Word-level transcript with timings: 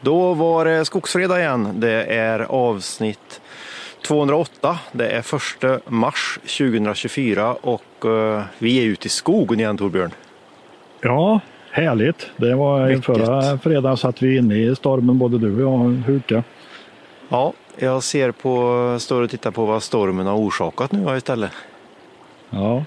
Då 0.00 0.34
var 0.34 0.64
det 0.64 0.84
Skogsfredag 0.84 1.40
igen. 1.40 1.68
Det 1.74 2.04
är 2.04 2.40
avsnitt 2.40 3.40
208. 4.06 4.78
Det 4.92 5.08
är 5.08 5.18
1 5.74 5.82
mars 5.88 6.38
2024 6.42 7.54
och 7.54 8.04
uh, 8.04 8.42
vi 8.58 8.78
är 8.78 8.84
ute 8.84 9.06
i 9.06 9.10
skogen 9.10 9.60
igen 9.60 9.78
Torbjörn. 9.78 10.10
Ja, 11.00 11.40
härligt. 11.70 12.30
Det 12.36 12.54
var 12.54 12.88
Mycket. 12.88 13.04
förra 13.04 13.58
fredagen 13.58 13.96
satt 13.96 14.22
vi 14.22 14.36
inne 14.36 14.54
i 14.54 14.76
stormen 14.76 15.18
både 15.18 15.38
du 15.38 15.64
och 15.64 15.74
jag 15.74 15.88
Huka. 15.88 16.42
Ja, 17.28 17.52
jag 17.76 18.02
ser 18.02 18.30
på, 18.30 18.96
står 19.00 19.22
och 19.22 19.30
tittar 19.30 19.50
på 19.50 19.64
vad 19.64 19.82
stormen 19.82 20.26
har 20.26 20.36
orsakat 20.36 20.92
nu 20.92 21.16
istället. 21.16 21.50
Ja. 22.50 22.84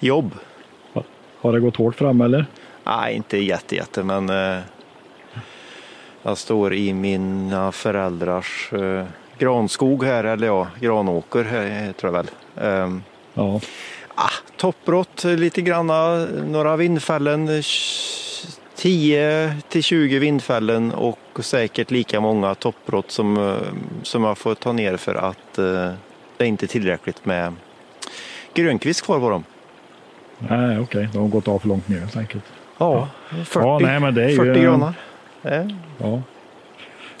Jobb. 0.00 0.30
Har 1.40 1.52
det 1.52 1.60
gått 1.60 1.76
hårt 1.76 1.94
fram 1.94 2.20
eller? 2.20 2.46
Nej, 2.84 3.14
inte 3.14 3.38
jätte, 3.38 3.76
jätte 3.76 4.02
men 4.02 4.30
uh, 4.30 4.58
jag 6.22 6.38
står 6.38 6.74
i 6.74 6.94
mina 6.94 7.72
föräldrars 7.72 8.70
uh, 8.72 9.04
granskog 9.38 10.04
här, 10.04 10.24
eller 10.24 10.46
ja, 10.46 10.68
granåker 10.80 11.44
här, 11.44 11.92
tror 11.92 12.14
jag 12.14 12.22
väl. 12.22 12.30
Um, 12.82 13.02
ja. 13.34 13.60
Ah, 14.14 14.30
toppbrott 14.56 15.24
lite 15.24 15.62
granna, 15.62 16.26
några 16.46 16.76
vindfällen, 16.76 17.62
10 18.76 19.56
till 19.68 19.82
20 19.82 20.18
vindfällen 20.18 20.92
och 20.92 21.18
säkert 21.40 21.90
lika 21.90 22.20
många 22.20 22.54
toppbrott 22.54 23.10
som, 23.10 23.36
eh, 23.36 23.56
som 24.02 24.24
jag 24.24 24.38
får 24.38 24.54
ta 24.54 24.72
ner 24.72 24.96
för 24.96 25.14
att 25.14 25.58
uh, 25.58 25.90
det 26.36 26.44
är 26.44 26.48
inte 26.48 26.66
tillräckligt 26.66 27.24
med 27.24 27.54
grönkvist 28.54 29.04
kvar 29.04 29.20
på 29.20 29.30
dem. 29.30 29.44
Nej, 30.38 30.78
okej, 30.78 30.80
okay. 30.80 31.06
de 31.12 31.18
har 31.18 31.28
gått 31.28 31.48
av 31.48 31.58
för 31.58 31.68
långt 31.68 31.88
ner 31.88 31.98
helt 31.98 32.16
enkelt. 32.16 32.44
Ja, 32.78 33.08
40, 33.28 33.46
ja, 33.54 33.78
nej, 33.82 34.00
men 34.00 34.14
det 34.14 34.24
är 34.24 34.36
40 34.36 34.58
ju, 34.58 34.64
granar. 34.64 34.94
Ja. 35.98 36.22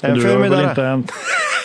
En 0.00 0.20
förmiddag 0.20 1.02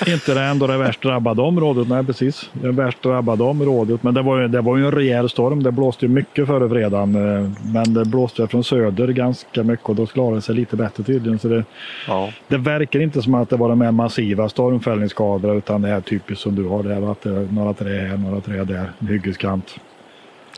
inte 0.06 0.34
det 0.34 0.42
ändå 0.42 0.68
det 0.68 0.78
värst 0.78 1.02
drabbade 1.02 1.42
området. 1.42 1.88
Nej, 1.88 2.04
precis. 2.04 2.50
Det 2.54 2.72
värst 2.72 3.04
drabbade 3.04 3.44
området. 3.44 4.04
Men 4.04 4.14
det 4.14 4.22
var, 4.22 4.40
ju, 4.40 4.48
det 4.48 4.62
var 4.62 4.78
ju 4.78 4.86
en 4.86 4.92
rejäl 4.92 5.30
storm. 5.30 5.64
Det 5.64 5.72
blåste 5.72 6.06
ju 6.06 6.12
mycket 6.12 6.48
före 6.48 6.70
fredagen. 6.70 7.16
Eh, 7.16 7.50
men 7.73 7.94
det 7.94 8.06
blåste 8.06 8.48
från 8.48 8.64
söder 8.64 9.08
ganska 9.08 9.64
mycket 9.64 9.90
och 9.90 9.96
då 9.96 10.06
klarade 10.06 10.38
det 10.38 10.42
sig 10.42 10.56
lite 10.56 10.76
bättre 10.76 11.04
tydligen. 11.04 11.40
Så 11.40 11.48
det, 11.48 11.64
ja. 12.08 12.30
det 12.48 12.58
verkar 12.58 13.00
inte 13.00 13.22
som 13.22 13.34
att 13.34 13.50
det 13.50 13.56
var 13.56 13.70
de 13.70 13.81
här 13.81 13.92
massiva 13.92 14.50
stormfällningsskadorna 14.50 15.53
utan 15.53 15.81
det 15.81 15.90
är 15.90 16.02
typiskt 16.02 16.44
som 16.44 16.56
du 16.56 16.64
har 16.64 16.84
där. 16.84 17.12
Att 17.12 17.22
det 17.22 17.30
är 17.30 17.48
några 17.52 17.74
träd 17.74 18.08
här, 18.08 18.18
några 18.18 18.42
träd 18.42 18.68
där, 18.68 18.92
hyggeskrant. 19.09 19.76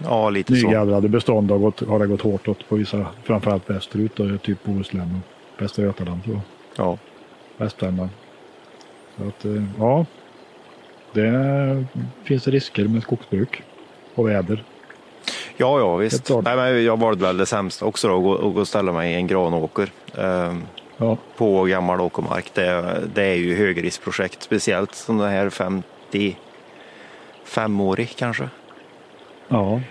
Ja, 0.04 0.30
lite 0.30 0.54
Nygallrade 0.54 1.08
så. 1.08 1.12
bestånd 1.12 1.52
har, 1.52 1.58
gått, 1.58 1.88
har 1.88 2.00
det 2.00 2.08
gått 2.08 2.22
hårt 2.22 2.48
åt 2.48 2.70
på 2.70 2.76
vissa, 2.76 3.06
framförallt 3.24 3.70
västerut, 3.70 4.16
då, 4.16 4.38
typ 4.38 4.64
Bohuslän 4.64 5.22
Västra 5.60 5.84
Götaland. 5.84 6.22
Så. 6.26 6.42
Ja. 6.76 6.98
Västvärmland. 7.58 8.10
Så 9.18 9.28
att, 9.28 9.46
eh, 9.46 9.64
ja, 9.80 10.06
det 11.14 11.86
finns 12.24 12.48
risker 12.48 12.88
med 12.88 13.04
skogsbruk 13.04 13.64
och 14.16 14.30
väder. 14.30 14.64
Ja, 15.58 15.80
ja 15.80 15.96
visst. 15.96 16.30
Nej, 16.30 16.56
men 16.56 16.84
jag 16.84 17.00
valde 17.00 17.26
väl 17.26 17.38
det 17.38 17.46
sämsta 17.46 17.86
också 17.86 18.08
då, 18.08 18.16
att 18.16 18.22
gå 18.54 18.60
och 18.60 18.68
ställa 18.68 18.92
mig 18.92 19.12
i 19.12 19.16
en 19.16 19.28
granåker. 19.28 19.92
Eh, 20.18 20.56
ja. 20.98 21.18
På 21.38 21.64
gammal 21.64 22.02
åkermark. 22.02 22.54
Det, 22.54 23.02
det 23.14 23.24
är 23.24 23.36
ju 23.36 23.56
högriskprojekt, 23.56 24.44
speciellt 24.44 24.96
som 24.96 25.18
det 25.18 25.28
här 25.28 25.50
55-årig 25.50 28.16
kanske. 28.16 28.50
Ja. 29.48 29.82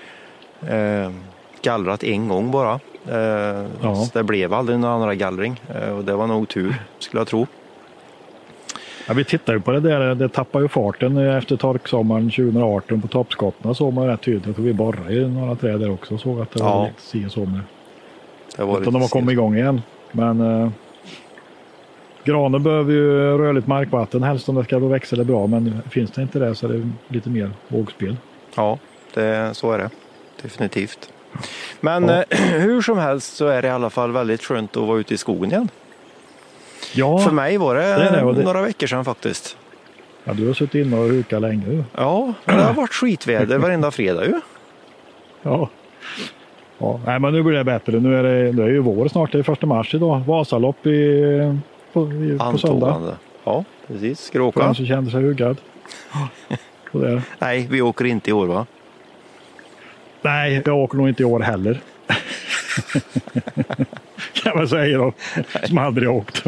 Eh, 0.68 1.10
gallrat 1.62 2.04
en 2.04 2.28
gång 2.28 2.50
bara. 2.50 2.80
Eh, 3.06 3.16
ja. 3.82 3.94
Så 3.94 4.18
det 4.18 4.24
blev 4.24 4.54
aldrig 4.54 4.78
någon 4.78 4.90
andra 4.90 5.14
gallring 5.14 5.60
eh, 5.74 5.90
och 5.90 6.04
det 6.04 6.14
var 6.14 6.26
nog 6.26 6.48
tur 6.48 6.74
skulle 6.98 7.20
jag 7.20 7.26
tro. 7.26 7.46
Ja, 9.08 9.14
vi 9.14 9.24
tittar 9.24 9.52
ju 9.52 9.60
på 9.60 9.70
det 9.70 9.80
där, 9.80 10.14
det 10.14 10.28
tappar 10.28 10.60
ju 10.60 10.68
farten 10.68 11.16
efter 11.16 11.56
torksommaren 11.56 12.30
2018 12.30 13.02
på 13.02 13.08
toppskotten 13.08 13.74
såg 13.74 13.92
man 13.92 14.06
rätt 14.06 14.20
tydligt. 14.20 14.58
Och 14.58 14.66
vi 14.66 14.72
borrade 14.72 15.12
i 15.12 15.28
några 15.28 15.54
träd 15.54 15.80
där 15.80 15.90
också 15.90 16.14
och 16.14 16.20
såg 16.20 16.40
att 16.40 16.50
det 16.50 16.60
ja. 16.60 16.78
var 16.78 16.86
lite 16.86 17.00
si 17.02 17.26
och 17.26 17.32
så 17.32 17.40
med. 17.40 17.60
Det 18.56 18.64
var 18.64 18.80
Utan 18.80 18.92
de 18.92 19.02
har 19.02 19.08
kommit 19.08 19.32
igång 19.32 19.56
igen. 19.56 19.82
Men 20.12 20.40
eh, 20.40 20.70
granen 22.24 22.62
behöver 22.62 22.92
ju 22.92 23.38
rörligt 23.38 23.66
markvatten 23.66 24.22
helst 24.22 24.48
om 24.48 24.54
det 24.54 24.64
ska 24.64 24.78
växa 24.78 25.16
det 25.16 25.24
bra. 25.24 25.46
Men 25.46 25.82
finns 25.90 26.10
det 26.10 26.22
inte 26.22 26.38
det 26.38 26.54
så 26.54 26.66
är 26.66 26.72
det 26.72 26.90
lite 27.08 27.30
mer 27.30 27.50
vågspel. 27.68 28.16
Ja, 28.54 28.78
det, 29.14 29.56
så 29.56 29.72
är 29.72 29.78
det 29.78 29.90
definitivt. 30.42 31.12
Men 31.80 32.08
ja. 32.08 32.24
eh, 32.28 32.38
hur 32.38 32.82
som 32.82 32.98
helst 32.98 33.36
så 33.36 33.46
är 33.46 33.62
det 33.62 33.68
i 33.68 33.70
alla 33.70 33.90
fall 33.90 34.12
väldigt 34.12 34.42
skönt 34.42 34.76
att 34.76 34.88
vara 34.88 34.98
ute 34.98 35.14
i 35.14 35.16
skogen 35.16 35.50
igen. 35.50 35.68
Ja, 36.94 37.18
För 37.18 37.30
mig 37.30 37.58
var 37.58 37.74
det, 37.74 37.80
det, 37.80 38.10
det, 38.24 38.32
det 38.32 38.44
några 38.44 38.62
veckor 38.62 38.86
sedan 38.86 39.04
faktiskt. 39.04 39.56
Ja, 40.24 40.32
du 40.32 40.46
har 40.46 40.54
suttit 40.54 40.86
inne 40.86 40.98
och 40.98 41.08
hukat 41.08 41.42
länge. 41.42 41.84
Ja, 41.96 42.32
det 42.44 42.52
har 42.52 42.74
varit 42.74 42.92
skitväder 42.92 43.58
varenda 43.58 43.90
fredag 43.90 44.24
ju. 44.24 44.40
Ja. 45.42 45.68
ja. 46.78 47.00
Nej, 47.06 47.18
men 47.18 47.32
nu 47.32 47.42
blir 47.42 47.56
det 47.56 47.64
bättre. 47.64 48.00
Nu 48.00 48.16
är 48.16 48.22
det, 48.22 48.52
det 48.52 48.62
är 48.62 48.68
ju 48.68 48.78
vår 48.78 49.08
snart. 49.08 49.32
Det 49.32 49.38
är 49.38 49.42
första 49.42 49.66
mars 49.66 49.94
idag. 49.94 50.20
Vasalopp 50.26 50.86
i, 50.86 51.22
på, 51.92 52.12
i, 52.12 52.38
på 52.52 52.58
söndag. 52.58 53.16
Ja, 53.44 53.64
precis. 53.86 54.20
Ska 54.20 54.38
du 54.38 54.44
åka? 54.44 54.60
För 54.60 54.66
den 54.66 54.74
som 54.74 54.86
kände 54.86 55.10
sig 55.10 55.22
hugad. 55.22 55.56
Nej, 57.38 57.66
vi 57.70 57.82
åker 57.82 58.04
inte 58.04 58.30
i 58.30 58.32
år 58.32 58.46
va? 58.46 58.66
Nej, 60.22 60.62
jag 60.66 60.78
åker 60.78 60.98
nog 60.98 61.08
inte 61.08 61.22
i 61.22 61.26
år 61.26 61.40
heller. 61.40 61.80
kan 64.42 64.56
man 64.56 64.68
säga 64.68 64.98
då, 64.98 65.12
som 65.64 65.78
aldrig 65.78 66.10
åkt. 66.10 66.44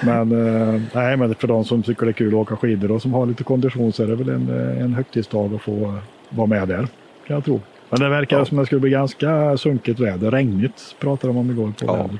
men, 0.00 0.32
eh, 0.32 0.80
nej, 0.92 1.16
men 1.16 1.34
för 1.34 1.48
de 1.48 1.64
som 1.64 1.82
tycker 1.82 2.06
det 2.06 2.10
är 2.10 2.12
kul 2.12 2.28
att 2.28 2.34
åka 2.34 2.56
skidor 2.56 2.90
och 2.90 3.02
som 3.02 3.14
har 3.14 3.26
lite 3.26 3.44
kondition 3.44 3.92
så 3.92 4.02
är 4.02 4.06
det 4.06 4.14
väl 4.14 4.28
en, 4.28 4.48
eh, 4.48 4.84
en 4.84 4.94
högtidsdag 4.94 5.54
att 5.54 5.62
få 5.62 5.98
vara 6.28 6.46
med 6.46 6.68
där. 6.68 6.88
Kan 7.26 7.34
jag 7.34 7.44
tro. 7.44 7.60
Men 7.90 8.00
det 8.00 8.08
verkar 8.08 8.38
ja. 8.38 8.44
som 8.44 8.58
att 8.58 8.62
det 8.62 8.66
skulle 8.66 8.80
bli 8.80 8.90
ganska 8.90 9.56
sunkigt 9.56 10.00
väder. 10.00 10.30
Regnigt 10.30 10.96
pratade 10.98 11.32
de 11.32 11.36
om 11.36 11.50
igår 11.50 11.72
på 11.78 11.86
ja. 11.86 12.10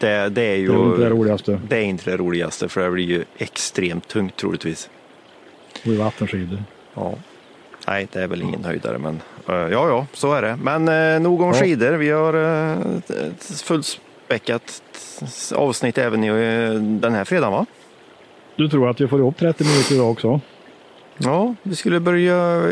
Det, 0.00 0.28
det, 0.28 0.42
är 0.42 0.56
ju 0.56 0.68
det 0.68 0.74
är 0.74 0.86
inte 0.86 1.02
det 1.02 1.10
roligaste. 1.10 1.60
Det 1.68 1.76
är 1.76 1.82
inte 1.82 2.10
det 2.10 2.16
roligaste 2.16 2.68
för 2.68 2.80
det 2.80 2.90
blir 2.90 3.04
ju 3.04 3.24
extremt 3.38 4.08
tungt 4.08 4.36
troligtvis. 4.36 4.90
Och 5.86 5.92
vattenskidor. 5.92 6.62
Ja. 6.94 7.14
Nej, 7.86 8.08
det 8.12 8.22
är 8.22 8.26
väl 8.26 8.42
ingen 8.42 8.64
höjdare, 8.64 8.98
men 8.98 9.14
uh, 9.48 9.54
ja, 9.54 9.88
ja, 9.88 10.06
så 10.12 10.32
är 10.32 10.42
det. 10.42 10.58
Men 10.62 10.88
uh, 10.88 11.22
nog 11.22 11.40
om 11.40 11.46
ja. 11.46 11.54
skidor. 11.54 11.92
Vi 11.92 12.10
har 12.10 12.36
uh, 12.36 12.96
ett 13.08 13.62
fullspäckat 13.62 14.82
avsnitt 15.54 15.98
även 15.98 16.24
i 16.24 16.30
uh, 16.30 16.82
den 16.82 17.14
här 17.14 17.24
fredagen, 17.24 17.52
va? 17.52 17.66
Du 18.56 18.68
tror 18.68 18.90
att 18.90 19.00
vi 19.00 19.08
får 19.08 19.18
ihop 19.18 19.36
30 19.36 19.64
minuter 19.64 19.94
idag 19.94 20.10
också? 20.10 20.40
Ja, 21.18 21.54
vi 21.62 21.76
skulle 21.76 22.00
börja. 22.00 22.62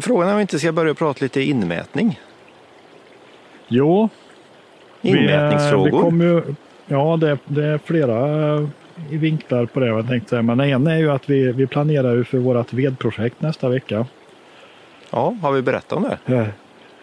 Frågan 0.00 0.28
är 0.28 0.32
om 0.32 0.36
vi 0.36 0.42
inte 0.42 0.58
ska 0.58 0.72
börja 0.72 0.94
prata 0.94 1.18
lite 1.24 1.42
inmätning. 1.42 2.20
Jo. 3.68 4.08
Inmätningsfrågor. 5.02 6.10
Vi, 6.10 6.18
vi 6.18 6.24
ju, 6.24 6.42
ja, 6.86 7.16
det, 7.16 7.38
det, 7.44 7.64
är 7.64 7.78
flera 7.78 8.68
vinklar 9.10 9.66
på 9.66 9.80
det 9.80 9.86
jag 9.86 10.08
tänkte. 10.08 10.42
Men 10.42 10.60
en 10.60 10.86
är 10.86 10.98
ju 10.98 11.10
att 11.10 11.30
vi, 11.30 11.52
vi 11.52 11.66
planerar 11.66 12.14
ju 12.14 12.24
för 12.24 12.38
vårt 12.38 12.72
vedprojekt 12.72 13.40
nästa 13.40 13.68
vecka. 13.68 14.06
Ja, 15.10 15.36
har 15.42 15.52
vi 15.52 15.62
berättat 15.62 15.92
om 15.92 16.02
det? 16.02 16.18
Ja. 16.24 16.46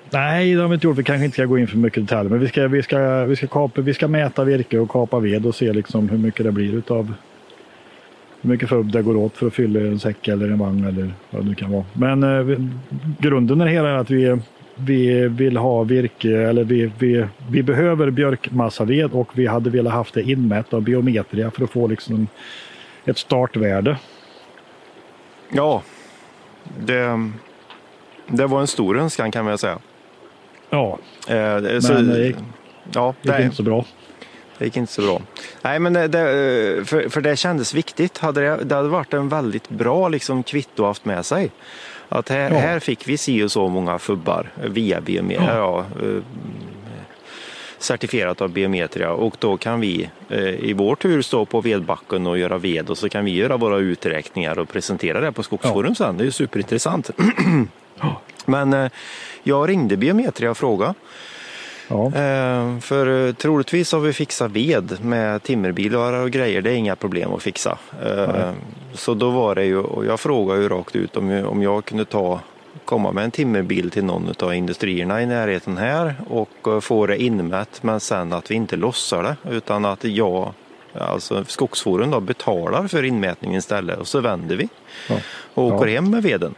Nej, 0.09 0.53
det 0.53 0.62
har 0.62 0.68
vi 0.68 0.73
inte 0.73 0.88
gjort. 0.88 0.97
Vi 0.97 1.03
kanske 1.03 1.25
inte 1.25 1.35
ska 1.35 1.45
gå 1.45 1.57
in 1.57 1.68
för 1.68 1.78
mycket 1.78 2.03
detaljer. 2.03 2.29
Men 2.29 2.40
vi 2.40 2.47
ska, 2.47 2.68
vi 2.68 2.84
ska, 2.84 3.25
vi 3.25 3.35
ska, 3.35 3.47
kapa, 3.47 3.81
vi 3.81 3.94
ska 3.94 4.07
mäta 4.07 4.44
virke 4.44 4.79
och 4.79 4.90
kapa 4.90 5.19
ved 5.19 5.45
och 5.45 5.56
se 5.56 5.73
liksom 5.73 6.09
hur 6.09 6.17
mycket 6.17 6.46
det 6.46 6.51
blir 6.51 6.73
utav 6.73 7.13
hur 8.41 8.50
mycket 8.50 8.69
fubb 8.69 8.91
det 8.91 9.01
går 9.01 9.16
åt 9.16 9.38
för 9.38 9.47
att 9.47 9.53
fylla 9.53 9.79
en 9.79 10.00
säck 10.00 10.28
eller 10.28 10.47
en 10.47 10.59
vagn 10.59 10.85
eller 10.85 11.13
vad 11.29 11.41
det 11.41 11.50
nu 11.50 11.56
kan 11.56 11.72
vara. 11.72 11.85
Men 11.94 12.23
eh, 12.23 12.40
vi, 12.40 12.67
grunden 13.19 13.57
det 13.57 13.69
hela 13.69 13.90
är 13.90 13.97
att 13.97 14.12
vi, 14.12 14.38
vi 14.75 15.28
vill 15.28 15.57
ha 15.57 15.84
virke 15.84 16.41
eller 16.41 16.63
vi, 16.63 16.91
vi, 17.00 17.25
vi 17.50 17.63
behöver 17.63 18.09
björkmassaved 18.09 19.12
och 19.12 19.38
vi 19.38 19.47
hade 19.47 19.69
velat 19.69 19.94
haft 19.94 20.13
det 20.13 20.22
inmätt 20.22 20.73
av 20.73 20.82
biometria 20.82 21.52
för 21.52 21.64
att 21.64 21.70
få 21.70 21.87
liksom 21.87 22.28
ett 23.05 23.17
startvärde. 23.17 23.97
Ja, 25.52 25.82
det, 26.85 27.32
det 28.28 28.47
var 28.47 28.62
en 28.62 28.68
stor 28.68 28.97
önskan 28.97 29.32
kan 29.32 29.46
man 29.46 29.58
säga. 29.58 29.79
Ja, 30.70 30.97
eh, 31.28 31.79
så, 31.79 31.94
men 31.94 32.08
det 32.08 32.28
gick, 32.28 32.35
ja, 32.94 33.14
det 33.22 33.32
gick 33.32 33.46
inte 33.46 33.56
så 33.56 33.64
bra. 33.64 33.85
Det 34.58 34.66
gick 34.66 34.78
inte 34.78 34.94
så 34.94 35.02
bra. 35.02 35.22
Nej, 35.62 35.79
men 35.79 35.94
det, 35.94 36.09
för, 36.85 37.09
för 37.09 37.22
det 37.22 37.35
kändes 37.35 37.74
viktigt. 37.74 38.18
Hade 38.18 38.41
det, 38.41 38.64
det 38.64 38.76
hade 38.76 38.90
varit 38.90 39.14
en 39.14 39.29
väldigt 39.29 39.70
bra 39.70 40.09
liksom, 40.09 40.44
kvitto 40.44 40.85
haft 40.85 41.06
med 41.06 41.26
sig. 41.26 41.52
Att 42.09 42.29
här, 42.29 42.52
ja. 42.52 42.58
här 42.58 42.79
fick 42.79 43.08
vi 43.08 43.18
si 43.18 43.44
och 43.44 43.52
så 43.52 43.68
många 43.68 44.00
fubbar 44.00 44.52
via 44.66 45.02
biometria. 45.02 45.56
Ja. 45.56 45.85
Ja, 46.00 46.08
eh, 46.08 46.23
certifierat 47.80 48.41
av 48.41 48.50
biometria 48.50 49.12
och 49.12 49.35
då 49.40 49.58
kan 49.58 49.80
vi 49.80 50.09
eh, 50.30 50.40
i 50.40 50.73
vår 50.73 50.96
tur 50.96 51.22
stå 51.22 51.46
på 51.46 51.62
vedbacken 51.62 52.28
och 52.28 52.38
göra 52.38 52.58
ved 52.58 52.90
och 52.90 52.97
så 52.97 53.09
kan 53.09 53.26
vi 53.26 53.32
göra 53.32 53.58
våra 53.58 53.78
uträkningar 53.78 54.59
och 54.59 54.70
presentera 54.70 55.22
det 55.22 55.32
på 55.32 55.44
Skogsforum 55.44 55.96
sen. 55.96 56.18
Det 56.18 56.23
är 56.23 56.26
ju 56.26 56.32
superintressant. 56.32 57.09
Men 58.46 58.73
eh, 58.73 58.91
jag 59.44 59.70
ringde 59.70 59.97
Biometria 59.97 60.52
och 60.52 60.58
frågade 60.58 60.94
Ja. 61.90 62.05
Eh, 62.05 62.79
för 62.79 63.28
eh, 63.28 63.34
troligtvis 63.34 63.91
har 63.91 63.99
vi 63.99 64.14
fixat 64.14 64.52
ved 64.52 64.97
med 65.05 65.44
timmerbilar 65.44 66.14
och 66.14 66.32
grejer. 66.32 66.61
Det 66.61 66.72
är 66.72 66.76
inga 66.76 66.96
problem 66.96 67.34
att 67.34 67.44
fixa. 67.44 67.78
Nej. 68.03 68.53
så 68.94 69.14
då 69.14 69.29
var 69.29 69.55
det 69.55 69.66
ju, 69.66 69.78
och 69.79 70.05
jag 70.05 70.20
frågade 70.20 70.61
ju 70.61 70.70
rakt 70.70 70.96
ut 70.96 71.17
om, 71.17 71.46
om 71.46 71.61
jag 71.64 71.85
kunde 71.85 72.05
ta 72.05 72.40
komma 72.85 73.11
med 73.11 73.23
en 73.23 73.32
timmerbil 73.32 73.91
till 73.91 74.03
någon 74.03 74.34
av 74.40 74.53
industrierna 74.55 75.22
i 75.22 75.26
närheten 75.26 75.78
här 75.78 76.16
och 76.29 76.84
få 76.84 77.05
det 77.08 77.17
inmätt 77.23 77.84
men 77.84 77.99
sen 77.99 78.34
att 78.34 78.52
vi 78.52 78.55
inte 78.55 78.76
lossar 78.76 79.23
det 79.23 79.55
utan 79.55 79.85
att 79.85 80.03
jag, 80.03 80.53
alltså 80.99 81.46
Skogsforum 81.47 82.11
då, 82.11 82.20
betalar 82.20 82.88
för 82.88 83.03
inmätningen 83.03 83.58
istället 83.58 83.99
och 83.99 84.08
så 84.08 84.20
vänder 84.20 84.55
vi 84.55 84.70
Ja. 85.09 85.16
och 85.53 85.64
åker 85.64 85.88
Ja. 85.88 85.94
hem 85.94 86.11
med 86.11 86.23
veden. 86.23 86.55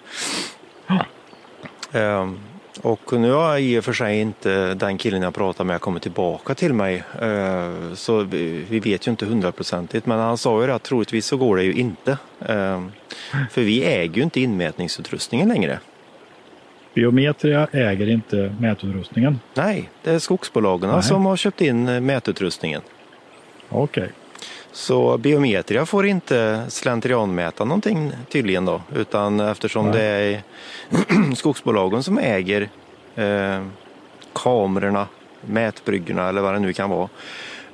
Och 2.82 3.14
nu 3.14 3.32
har 3.32 3.58
i 3.58 3.80
och 3.80 3.84
för 3.84 3.94
sig 3.94 4.20
inte 4.20 4.74
den 4.74 4.98
killen 4.98 5.22
jag 5.22 5.36
pratade 5.36 5.68
med 5.68 5.82
kommit 5.82 6.04
tillbaka 6.04 6.56
till 6.56 6.74
mig. 6.74 7.04
Ehm, 7.22 7.96
så 7.96 8.22
vi, 8.24 8.80
vet 8.80 9.08
ju 9.08 9.12
inte 9.12 9.26
hundraprocentigt 9.26 10.06
men 10.06 10.20
han 10.20 10.38
sa 10.38 10.66
ju 10.66 10.72
att 10.72 10.84
troligtvis 10.84 11.26
så 11.26 11.38
går 11.38 11.58
det 11.58 11.64
ju 11.64 11.74
inte. 11.74 12.18
Ehm, 12.48 12.92
för 13.52 13.62
vi 13.62 13.84
äger 13.84 14.16
ju 14.16 14.24
inte 14.24 14.42
inmätningsutrustningen 14.42 15.48
längre. 15.48 15.80
Biometria 16.94 17.68
äger 17.72 18.10
inte 18.10 18.56
mätutrustningen. 18.60 19.40
Nej, 19.54 19.90
det 20.04 20.12
är 20.12 20.20
skogsbolagen 20.20 20.90
Nej. 20.90 21.04
som 21.04 21.26
har 21.26 21.38
köpt 21.38 21.62
in 21.62 22.06
mätutrustningen. 22.06 22.82
Okej. 23.70 24.12
Så 24.80 25.18
Biometria 25.18 25.86
får 25.86 26.06
inte 26.06 26.66
slentrianmäta 26.68 27.66
någonting 27.66 28.12
tydligen 28.32 28.66
då, 28.66 28.82
utan 28.96 29.40
eftersom 29.40 29.86
Nej. 29.86 29.94
det 29.94 30.04
är 30.04 31.36
skogsbolagen 31.36 32.04
som 32.04 32.18
äger 32.18 32.70
eh, 33.16 33.64
kamerorna, 34.34 35.08
mätbryggorna 35.42 36.30
eller 36.30 36.42
vad 36.42 36.54
det 36.54 36.60
nu 36.60 36.74
kan 36.74 36.90
vara. 36.90 37.10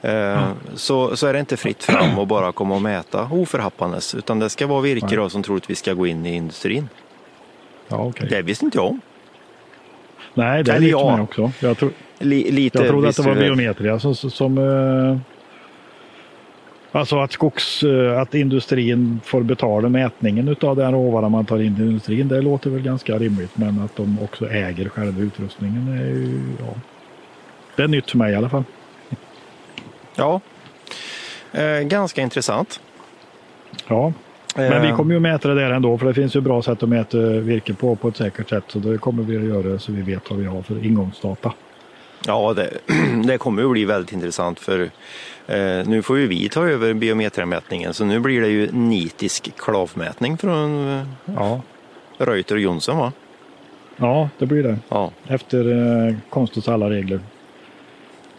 Eh, 0.02 0.50
så, 0.76 1.16
så 1.16 1.28
är 1.28 1.34
det 1.34 1.40
inte 1.40 1.58
fritt 1.58 1.84
fram 1.84 2.20
att 2.20 2.28
bara 2.28 2.52
komma 2.52 2.76
och 2.76 2.82
mäta 2.82 3.30
oförhappandes, 3.32 4.16
utan 4.16 4.40
det 4.40 4.50
ska 4.50 4.68
vara 4.68 4.82
virke 4.82 5.16
då, 5.16 5.30
som 5.30 5.44
troligtvis 5.44 5.80
ska 5.80 5.94
gå 5.94 6.08
in 6.08 6.26
i 6.26 6.36
industrin. 6.36 6.90
Ja, 7.88 7.98
okej. 7.98 8.28
Det 8.30 8.42
visste 8.42 8.66
inte 8.66 8.78
jag 8.78 8.88
om. 8.88 9.02
Nej, 10.34 10.64
det 10.64 10.72
är 10.72 10.76
Eller 10.76 10.88
lite 10.88 10.98
ja. 11.00 11.16
mig 11.16 11.24
också. 11.24 11.52
Jag, 11.60 11.78
tro, 11.78 11.90
Li, 12.20 12.52
lite 12.52 12.78
jag 12.78 12.88
trodde 12.88 13.10
att 13.10 13.16
det 13.16 13.24
var 13.24 13.36
Biometria 13.36 14.00
som... 14.00 14.16
som 14.16 14.58
eh, 14.58 15.35
alltså 17.00 17.20
att 17.20 17.32
skogs... 17.32 17.84
eh, 17.84 18.22
Att 18.22 18.34
industrin 18.36 19.20
får 19.24 19.42
betala 19.44 19.90
mätningen 19.90 20.48
utav 20.48 20.76
den 20.76 20.92
råvara 20.92 21.30
man 21.30 21.46
tar 21.46 21.60
in 21.62 21.78
i 21.80 21.82
industrin. 21.82 22.28
Det 22.28 22.42
låter 22.42 22.70
väl 22.70 22.82
ganska 22.82 23.18
rimligt. 23.18 23.58
Men 23.58 23.80
att 23.82 23.96
de 23.96 24.20
också 24.24 24.50
äger 24.50 24.90
själva 24.90 25.22
utrustningen 25.22 25.88
är 25.88 26.06
ju... 26.06 26.42
Ja. 26.60 26.74
Det 27.76 27.84
är 27.84 27.88
nytt 27.88 28.12
för 28.12 28.18
mig 28.18 28.34
i 28.34 28.36
alla 28.36 28.50
fall. 28.50 28.64
Ja, 30.16 30.42
eh, 31.52 31.80
ganska 31.80 32.22
intressant. 32.22 32.80
Ja, 33.88 34.14
men 34.56 34.82
vi 34.82 34.88
Eh, 34.88 34.96
kommer 34.96 35.14
ju 35.14 35.20
mäta 35.20 35.48
det 35.48 35.56
där 35.56 35.72
ändå 35.72 35.98
för 35.98 36.06
det 36.06 36.14
finns 36.14 36.36
ju 36.36 36.42
bra 36.42 36.62
sätt 36.62 36.84
att 36.84 36.90
mäta 36.90 37.18
virke 37.18 37.74
på 37.74 37.96
på 37.96 38.08
ett 38.08 38.18
säkert 38.18 38.50
sätt. 38.50 38.64
Så 38.68 38.80
det 38.80 38.98
kommer 38.98 39.24
vi 39.24 39.38
att 39.38 39.44
göra 39.44 39.80
så 39.80 39.92
vi 39.92 40.02
vet 40.02 40.30
vad 40.30 40.40
vi 40.40 40.46
har 40.46 40.62
för 40.62 40.86
ingångsdata. 40.86 41.54
Ja, 42.28 42.54
det, 42.54 42.70
det 43.26 43.38
kommer 43.38 43.64
att 43.64 43.72
bli 43.72 43.86
väldigt 43.86 44.14
intressant 44.14 44.60
för 44.60 44.80
eh, 45.48 45.88
nu 45.88 46.02
får 46.02 46.18
ju 46.18 46.28
vi 46.28 46.50
ta 46.50 46.68
över 46.68 46.94
biometrimätningen 46.94 47.94
så 47.94 48.06
nu 48.06 48.20
blir 48.20 48.42
det 48.42 48.48
ju 48.48 48.72
nitisk 48.72 49.52
klavmätning 49.58 50.38
från 50.38 50.88
eh, 51.00 51.04
Ja, 51.36 51.62
Reuter 52.18 52.56
och 52.56 52.62
Jonsson 52.62 52.98
va? 52.98 53.12
ja 53.98 54.30
det 54.40 54.46
blir 54.46 54.64
det. 54.64 54.78
Ja, 54.90 55.12
Efter 55.28 55.72
eh, 56.08 56.16
konstens 56.30 56.68
alla 56.68 56.90
regler. 56.90 57.20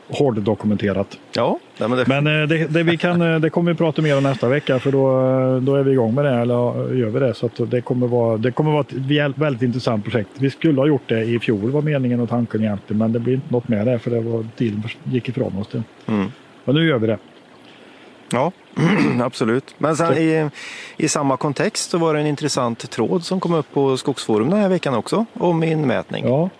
Hårddokumenterat. 0.08 1.18
ja 1.34 1.58
nej, 1.78 1.88
men 1.88 1.98
det, 1.98 2.06
Men 2.08 2.26
eh, 2.42 2.48
det, 2.48 2.66
det, 2.66 2.82
vi 2.82 2.96
kan, 2.96 3.22
eh, 3.34 3.40
det 3.40 3.50
kommer 3.50 3.72
vi 3.72 3.76
prata 3.78 4.02
mer 4.02 4.16
om 4.16 4.22
nästa 4.22 4.48
vecka 4.48 4.78
för 4.78 4.92
då, 4.92 5.08
eh, 5.56 5.62
då 5.62 5.74
är 5.74 5.82
vi 5.82 5.92
igång 5.92 6.14
med 6.14 6.24
det. 6.24 6.30
Eller 6.30 6.54
gör 6.94 7.08
vi 7.10 7.20
det. 7.20 7.34
Så 7.34 7.48
det, 7.64 7.80
kommer 7.80 8.06
vara, 8.06 8.36
det 8.36 8.50
kommer 8.52 8.70
vara 8.70 8.80
ett 8.80 8.92
väl- 8.92 9.34
väldigt 9.36 9.62
intressant 9.62 10.04
projekt. 10.04 10.30
Vi 10.38 10.50
skulle 10.50 10.80
ha 10.80 10.86
gjort 10.86 11.02
det 11.08 11.24
i 11.24 11.38
fjol 11.38 11.70
var 11.70 11.82
meningen 11.82 12.20
och 12.20 12.28
tanken 12.28 12.60
egentligen. 12.64 12.98
Men 12.98 13.12
det 13.12 13.18
blir 13.18 13.34
inte 13.34 13.52
något 13.52 13.68
med 13.68 13.86
det 13.86 13.98
för 13.98 14.10
det 14.10 14.20
var, 14.20 14.46
tiden 14.56 14.82
gick 15.04 15.28
ifrån 15.28 15.56
oss. 15.58 15.68
Det. 15.72 15.82
mm, 16.12 16.26
Och 16.64 16.74
nu 16.74 16.88
gör 16.88 16.98
vi 16.98 17.06
det. 17.06 17.18
ja 18.32 18.52
absolut. 19.20 19.74
Men 19.78 19.96
sen 19.96 20.14
i, 20.18 20.50
i 20.96 21.08
samma 21.08 21.36
kontext 21.36 21.90
så 21.90 21.98
var 21.98 22.14
det 22.14 22.20
en 22.20 22.26
intressant 22.26 22.90
tråd 22.90 23.24
som 23.24 23.40
kom 23.40 23.54
upp 23.54 23.66
på 23.74 23.96
Skogsforum 23.96 24.50
den 24.50 24.60
här 24.60 24.68
veckan 24.68 24.94
också 24.94 25.24
om 25.32 25.62
inmätning. 25.62 26.24
Ja. 26.26 26.50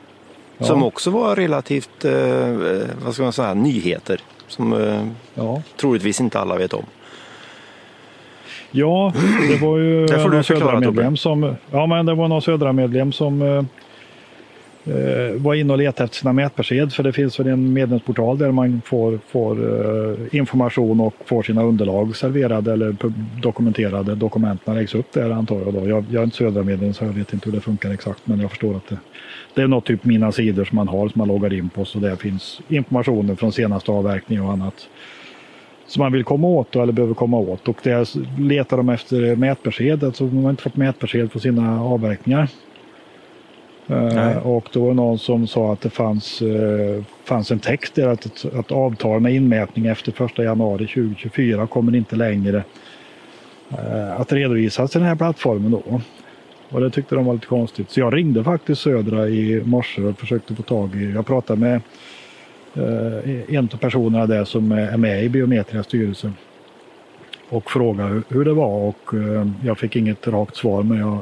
Ja. 0.58 0.66
Som 0.66 0.82
också 0.82 1.10
var 1.10 1.36
relativt, 1.36 2.04
eh, 2.04 2.12
eh, 2.12 2.88
vad 3.04 3.14
ska 3.14 3.22
man 3.22 3.32
säga, 3.32 3.54
nyheter. 3.54 4.20
Som 4.48 4.72
eh, 4.72 5.06
ja. 5.34 5.62
troligtvis 5.76 6.20
inte 6.20 6.40
alla 6.40 6.56
vet 6.56 6.72
om. 6.72 6.84
Ja, 8.70 9.12
det 9.48 9.56
var 9.56 9.78
ju 9.78 10.06
Det 10.06 10.18
får 10.18 10.30
du 10.30 10.42
förklara, 10.42 10.70
södra 10.70 10.80
medlem 10.80 11.16
som, 11.16 11.54
ja, 11.70 11.86
men 11.86 12.06
det 12.06 12.14
var 12.14 12.28
någon 12.28 12.42
södra 12.42 12.72
medlem 12.72 13.12
som 13.12 13.42
eh, 13.42 13.64
eh, 14.94 15.32
var 15.34 15.54
inne 15.54 15.72
och 15.72 15.78
letade 15.78 16.04
efter 16.04 16.18
sina 16.18 16.32
mätbesked. 16.32 16.92
För 16.92 17.02
det 17.02 17.12
finns 17.12 17.40
väl 17.40 17.46
en 17.46 17.72
medlemsportal 17.72 18.38
där 18.38 18.50
man 18.50 18.82
får, 18.84 19.18
får 19.28 19.56
eh, 19.56 20.38
information 20.38 21.00
och 21.00 21.14
får 21.24 21.42
sina 21.42 21.62
underlag 21.62 22.16
serverade 22.16 22.72
eller 22.72 22.96
dokumenterade. 23.42 24.14
Dokumenten 24.14 24.74
läggs 24.74 24.94
upp 24.94 25.12
där 25.12 25.30
antar 25.30 25.60
jag. 25.60 25.74
Då. 25.74 25.88
Jag, 25.88 26.04
jag 26.10 26.20
är 26.20 26.24
inte 26.24 26.36
södra 26.36 26.62
medlem 26.62 26.94
så 26.94 27.04
jag 27.04 27.12
vet 27.12 27.32
inte 27.32 27.50
hur 27.50 27.56
det 27.56 27.60
funkar 27.60 27.90
exakt. 27.90 28.20
Men 28.24 28.40
jag 28.40 28.50
förstår 28.50 28.76
att 28.76 28.88
det, 28.88 28.98
det 29.56 29.62
är 29.62 29.68
något 29.68 29.84
typ 29.84 30.04
mina 30.04 30.32
sidor 30.32 30.64
som 30.64 30.76
man 30.76 30.88
har 30.88 31.08
som 31.08 31.18
man 31.18 31.28
loggar 31.28 31.52
in 31.52 31.68
på. 31.68 31.84
Så 31.84 31.98
där 31.98 32.16
finns 32.16 32.60
informationer 32.68 33.34
från 33.34 33.52
senaste 33.52 33.92
avverkning 33.92 34.42
och 34.42 34.52
annat 34.52 34.88
som 35.86 36.02
man 36.02 36.12
vill 36.12 36.24
komma 36.24 36.46
åt 36.46 36.76
eller 36.76 36.92
behöver 36.92 37.14
komma 37.14 37.38
åt. 37.38 37.68
Och 37.68 37.76
där 37.82 38.08
letar 38.40 38.76
de 38.76 38.88
efter 38.88 39.36
mätbesked. 39.36 40.04
Alltså 40.04 40.26
de 40.26 40.44
har 40.44 40.50
inte 40.50 40.62
fått 40.62 40.76
mätbesked 40.76 41.32
på 41.32 41.38
sina 41.38 41.82
avverkningar. 41.82 42.48
Nej. 43.86 44.32
Eh, 44.32 44.46
och 44.46 44.68
då 44.72 44.80
var 44.80 44.88
det 44.88 44.94
någon 44.94 45.18
som 45.18 45.46
sa 45.46 45.72
att 45.72 45.80
det 45.80 45.90
fanns, 45.90 46.42
eh, 46.42 47.02
fanns 47.24 47.50
en 47.50 47.58
text 47.58 47.94
där 47.94 48.08
att, 48.08 48.44
att 48.54 48.72
avtal 48.72 49.20
med 49.20 49.34
inmätning 49.34 49.86
efter 49.86 50.24
1 50.24 50.38
januari 50.38 50.86
2024 50.86 51.66
kommer 51.66 51.96
inte 51.96 52.16
längre 52.16 52.64
eh, 53.70 54.20
att 54.20 54.32
redovisas 54.32 54.96
i 54.96 54.98
den 54.98 55.08
här 55.08 55.16
plattformen 55.16 55.70
då. 55.70 56.00
Och 56.68 56.80
det 56.80 56.90
tyckte 56.90 57.14
de 57.14 57.24
var 57.24 57.34
lite 57.34 57.46
konstigt. 57.46 57.90
Så 57.90 58.00
jag 58.00 58.14
ringde 58.16 58.44
faktiskt 58.44 58.80
Södra 58.80 59.28
i 59.28 59.62
morse 59.64 60.02
och 60.02 60.18
försökte 60.18 60.54
få 60.54 60.62
tag 60.62 60.94
i, 60.94 61.12
jag 61.12 61.26
pratade 61.26 61.60
med 61.60 61.80
eh, 62.74 63.54
en 63.56 63.64
av 63.72 63.76
personerna 63.76 64.26
där 64.26 64.44
som 64.44 64.72
är 64.72 64.96
med 64.96 65.24
i 65.24 65.28
Biometrias 65.28 65.86
styrelse 65.86 66.32
och 67.48 67.70
frågade 67.70 68.08
hur- 68.08 68.22
hur 68.28 68.44
det 68.44 68.52
var 68.52 68.78
och 68.88 69.14
eh, 69.14 69.46
jag 69.64 69.78
fick 69.78 69.96
inget 69.96 70.28
rakt 70.28 70.56
svar 70.56 70.82
men 70.82 70.98
jag 70.98 71.18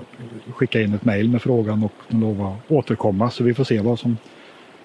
skickade 0.54 0.84
in 0.84 0.94
ett 0.94 1.04
mejl 1.04 1.28
med 1.28 1.42
frågan 1.42 1.84
och 1.84 1.92
de 2.08 2.20
lovade 2.20 2.50
att 2.50 2.70
återkomma 2.70 3.30
så 3.30 3.44
vi 3.44 3.54
får 3.54 3.64
se 3.64 3.80
vad 3.80 3.98
som, 3.98 4.16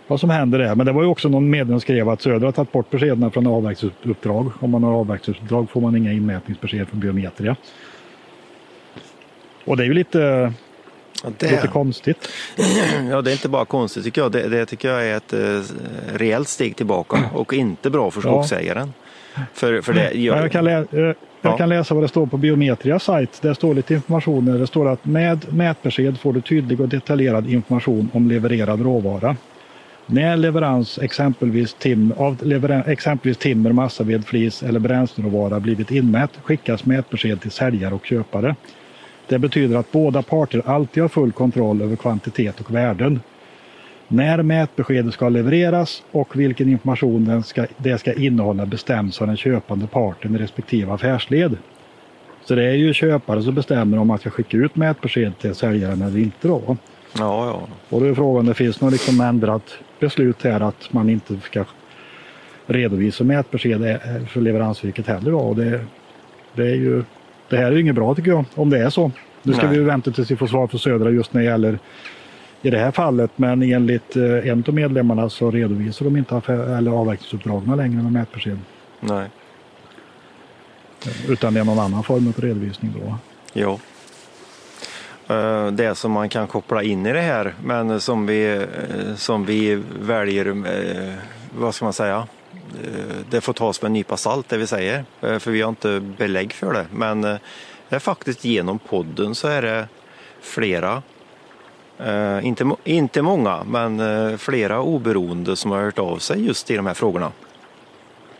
vad 0.08 0.20
som 0.20 0.30
händer 0.30 0.60
där. 0.60 0.76
Men 0.76 0.86
det 0.86 0.92
var 0.92 1.02
ju 1.04 1.08
också 1.10 1.30
någon 1.30 1.50
medlem 1.50 1.74
som 1.74 1.82
skrev 1.82 2.10
att 2.10 2.22
Södra 2.22 2.48
har 2.48 2.52
tagit 2.52 2.72
bort 2.72 2.90
beskeden 2.90 3.32
från 3.32 3.48
avverkningsuppdrag. 3.48 4.52
Om 4.60 4.70
man 4.72 4.84
har 4.84 4.94
avverkningsuppdrag 4.94 5.70
får 5.70 5.82
man 5.82 5.96
inga 5.96 6.12
inmätningsbesked 6.14 6.88
från 6.88 7.00
Biometria. 7.00 7.56
Och 9.70 9.78
det 9.78 9.84
är 9.84 9.88
ju 9.88 9.94
lite, 9.94 10.54
Ja, 11.24 11.30
det- 11.38 11.52
lite 11.52 11.68
konstigt. 11.68 12.30
Ja, 13.10 13.22
det 13.22 13.32
är 13.32 13.34
inte 13.34 13.50
bara 13.50 13.66
konstigt 13.66 14.04
tycker 14.04 14.22
jag. 14.22 14.32
Det, 14.32 14.48
det 14.50 14.66
tycker 14.66 14.90
jag 14.90 15.08
är 15.08 15.18
ett 15.18 15.34
eh, 15.34 15.62
rejält 16.18 16.48
steg 16.48 16.76
tillbaka 16.76 17.20
och 17.34 17.54
inte 17.54 17.90
bra 17.90 18.12
för 18.12 18.22
Ja. 18.26 18.30
skogsägaren. 18.44 18.94
För, 19.54 19.82
för 19.82 19.94
det, 19.94 20.12
Ja, 20.14 20.36
jag, 20.36 20.44
jag 20.44 20.52
kan, 20.52 20.64
lä- 20.66 20.86
eh, 20.92 21.00
jag 21.00 21.16
Ja. 21.42 21.58
kan 21.58 21.70
läsa 21.70 21.94
vad 21.94 22.04
det 22.04 22.08
står 22.08 22.26
på 22.26 22.38
Biometrias 22.38 23.04
sajt. 23.04 23.40
Det 23.42 23.56
står 23.56 23.74
lite 23.76 23.94
information. 23.94 24.46
där. 24.46 24.60
Det 24.60 24.68
står 24.68 24.90
att 24.90 25.06
med 25.06 25.46
mätbesked 25.54 26.20
får 26.20 26.34
du 26.34 26.42
tydlig 26.42 26.82
och 26.82 26.90
detaljerad 26.90 27.50
information 27.50 28.10
om 28.14 28.28
levererad 28.30 28.82
råvara. 28.82 29.36
När 30.06 30.38
leverans 30.38 31.00
exempelvis, 31.00 31.74
tim, 31.74 32.14
av 32.18 32.38
leveran, 32.44 32.84
exempelvis 32.88 33.38
timmer, 33.38 33.72
massaved, 33.72 34.26
flis 34.26 34.64
eller 34.64 34.80
bränsleråvara 34.80 35.60
blivit 35.60 35.92
inmätt 35.92 36.32
skickas 36.44 36.86
mätbesked 36.86 37.42
till 37.42 37.52
säljare 37.52 37.94
och 37.94 38.06
köpare. 38.06 38.56
Det 39.30 39.40
betyder 39.40 39.78
att 39.78 39.92
båda 39.92 40.22
parter 40.22 40.62
alltid 40.66 41.04
har 41.04 41.08
full 41.10 41.32
kontroll 41.32 41.82
över 41.82 41.96
kvantitet 41.96 42.60
och 42.60 42.76
värden. 42.76 43.20
När 44.08 44.44
mätbeskedet 44.44 45.14
ska 45.14 45.30
levereras 45.30 46.04
och 46.12 46.40
vilken 46.40 46.70
information 46.70 47.26
den 47.26 47.44
ska, 47.44 47.66
det 47.78 47.98
ska 47.98 48.14
innehålla 48.14 48.66
bestäms 48.66 49.22
av 49.22 49.28
den 49.28 49.38
köpande 49.38 49.88
parten 49.88 50.36
i 50.36 50.38
respektive 50.38 50.94
affärsled. 50.94 51.58
Så 52.46 52.56
det 52.56 52.64
är 52.64 52.74
ju 52.74 52.94
köpare 52.94 53.44
som 53.44 53.56
bestämmer 53.56 54.00
om 54.00 54.08
man 54.08 54.18
ska 54.18 54.30
skicka 54.30 54.58
ut 54.58 54.76
mätbesked 54.76 55.40
till 55.40 55.56
säljaren 55.56 56.02
eller 56.02 56.20
inte. 56.20 56.48
Då. 56.48 56.78
ja, 57.18 57.46
ja. 57.48 57.68
Och 57.90 58.02
då 58.02 58.06
är 58.06 58.14
frågan 58.14 58.46
det 58.46 58.54
finns 58.54 58.82
något 58.82 58.92
liksom 58.92 59.22
ändrat 59.22 59.78
beslut 60.00 60.44
här 60.44 60.62
att 60.62 60.94
man 60.94 61.10
inte 61.10 61.40
ska 61.44 61.66
redovisa 62.68 63.24
mätbesked 63.24 63.84
eh, 63.84 64.26
för 64.28 64.42
leveransvirket 64.42 65.08
heller. 65.08 65.32
Då. 65.32 65.40
Och 65.40 65.56
det, 65.56 65.86
det, 66.56 66.64
är 66.64 66.76
ju, 66.76 67.04
det 67.50 67.58
här 67.58 67.66
är 67.66 67.72
ju 67.72 67.82
inget 67.82 67.96
bra 67.96 68.16
tycker 68.16 68.32
jag, 68.32 68.46
om 68.56 68.70
det 68.70 68.80
är 68.80 68.90
så. 68.90 69.12
Nu 69.44 69.54
ska 69.54 69.68
Nej. 69.68 69.78
vi 69.78 69.84
vänta 69.84 70.12
tills 70.12 70.32
vi 70.32 70.36
får 70.36 70.48
svar 70.48 70.68
från 70.68 70.80
Södra 70.80 71.10
just 71.10 71.34
när 71.34 71.42
det 71.42 71.48
gäller 71.48 71.80
i 72.62 72.70
det 72.70 72.78
här 72.78 72.92
fallet, 72.92 73.32
men 73.36 73.64
enligt 73.64 74.16
eh, 74.16 74.24
en 74.50 74.64
av 74.68 74.74
medlemmarna 74.74 75.30
så 75.30 75.52
redovisar 75.52 76.06
de 76.06 76.18
inte 76.18 76.36
affär, 76.38 76.78
eller 76.78 76.92
avverkningsuppdragen 76.92 77.78
längre 77.78 78.04
med 78.04 78.12
mätbesked. 78.12 78.60
Nej. 79.00 79.28
Utan 81.28 81.54
det 81.54 81.60
är 81.60 81.64
någon 81.64 81.80
annan 81.80 82.04
form 82.04 82.28
av 82.28 82.42
redovisning 82.44 82.94
då. 83.00 83.16
Ja. 83.54 83.80
Eh, 85.36 85.72
Det 85.72 85.96
som 85.96 86.12
man 86.12 86.30
kan 86.30 86.48
koppla 86.48 86.84
in 86.84 87.06
i 87.06 87.14
det 87.14 87.22
här, 87.22 87.54
men 87.64 88.00
som 88.02 88.26
vi, 88.26 88.54
eh, 88.58 89.16
som 89.16 89.46
vi 89.46 89.82
väljer, 90.02 90.46
eh, 90.48 91.14
vad 91.58 91.76
ska 91.76 91.86
man 91.86 91.94
säga, 91.94 92.16
Eh, 92.18 92.39
det 93.30 93.42
får 93.42 93.54
tas 93.54 93.82
med 93.82 93.90
en 93.90 93.94
nypa 93.94 94.18
salt 94.18 94.50
det 94.50 94.58
vi 94.58 94.68
säger, 94.68 95.06
eh, 95.22 95.40
för 95.40 95.52
vi 95.52 95.62
har 95.62 95.70
inte 95.70 96.00
belägg 96.00 96.54
för 96.54 96.74
det. 96.74 96.86
Men 96.92 97.24
eh, 97.24 97.36
det 97.90 97.96
är 97.96 98.00
faktiskt 98.00 98.46
genom 98.46 98.80
podden 98.80 99.36
så 99.36 99.48
är 99.48 99.62
det 99.62 99.88
flera, 100.42 101.04
eh, 101.98 102.46
inte, 102.46 102.72
inte 102.84 103.22
många, 103.22 103.64
men 103.64 104.00
eh, 104.00 104.38
flera 104.38 104.82
oberoende 104.82 105.56
som 105.56 105.72
har 105.72 105.82
hört 105.82 106.00
av 106.00 106.18
sig 106.18 106.46
just 106.46 106.72
i 106.72 106.76
de 106.76 106.86
här 106.86 106.94
frågorna. 106.94 107.32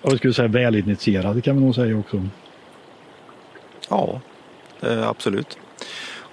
Jag 0.02 0.18
skulle 0.18 0.34
säga 0.34 0.48
välinitierade 0.48 1.42
kan 1.42 1.56
man 1.56 1.64
nog 1.64 1.76
säga 1.76 1.98
också. 1.98 2.28
Ja, 3.90 4.22
eh, 4.82 5.08
absolut. 5.08 5.58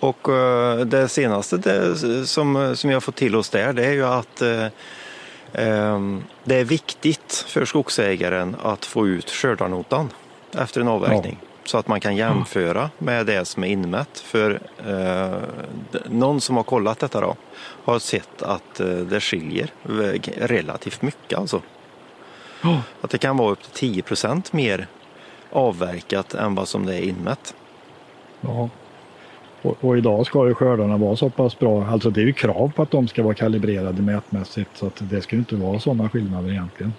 Och 0.01 0.29
eh, 0.29 0.79
det 0.81 1.09
senaste 1.09 1.57
det, 1.57 1.97
som, 2.27 2.77
som 2.77 2.91
jag 2.91 3.03
fått 3.03 3.17
till 3.17 3.37
oss 3.37 3.51
där 3.51 3.73
det 3.73 3.87
är 3.87 3.93
ju 3.93 4.07
att 4.07 4.43
eh, 4.43 4.67
det 6.45 6.55
är 6.55 6.65
viktigt 6.65 7.45
för 7.49 7.65
skogsägaren 7.65 8.57
att 8.63 8.85
få 8.85 9.07
ut 9.07 9.31
skördarnotan 9.31 10.11
efter 10.53 10.81
en 10.81 10.89
avverkning. 10.89 11.39
Så 11.65 11.79
att 11.79 11.89
man 11.89 12.01
kan 12.01 12.17
jämföra 12.17 12.91
med 12.99 13.27
det 13.27 13.45
som 13.45 13.65
är 13.65 13.69
inmätt. 13.69 14.19
För 14.19 14.61
eh, 14.87 15.39
någon 16.11 16.41
som 16.41 16.57
har 16.57 16.63
kollat 16.63 16.99
detta 16.99 17.21
då 17.21 17.37
har 17.59 17.99
sett 17.99 18.43
att 18.43 18.81
eh, 18.81 18.87
det 18.87 19.21
skiljer 19.21 19.71
relativt 20.37 21.03
mycket 21.03 21.39
alltså. 21.39 21.63
Ja. 22.63 22.81
Att 23.01 23.11
det 23.11 23.19
kan 23.19 23.37
vara 23.37 23.51
upp 23.51 23.63
till 23.63 23.73
10 23.95 24.03
procent 24.03 24.53
mer 24.53 24.87
avverkat 25.51 26.35
än 26.35 26.55
vad 26.55 26.69
som 26.69 26.87
det 26.87 26.95
är 26.95 27.03
inmätt. 27.03 27.55
Ja. 28.41 28.69
Och, 29.63 29.77
och 29.81 29.99
idag 29.99 30.27
ska 30.27 30.49
ju 30.49 30.55
skördarna 30.55 30.97
vara 30.97 31.17
så 31.17 31.31
pass 31.31 31.59
bra. 31.59 31.87
Alltså 31.87 32.11
det 32.11 32.21
är 32.21 32.25
ju 32.25 32.33
krav 32.33 32.73
på 32.77 32.83
att 32.83 32.91
de 32.91 33.09
ska 33.09 33.23
vara 33.23 33.35
kalibrerade 33.35 34.03
mätmässigt 34.03 34.71
så 34.75 34.87
att 34.87 35.03
det 35.11 35.21
ska 35.21 35.37
ju 35.37 35.41
inte 35.41 35.57
vara 35.57 35.81
sådana 35.81 36.09
skillnader 36.09 36.51
egentligen. 36.51 36.93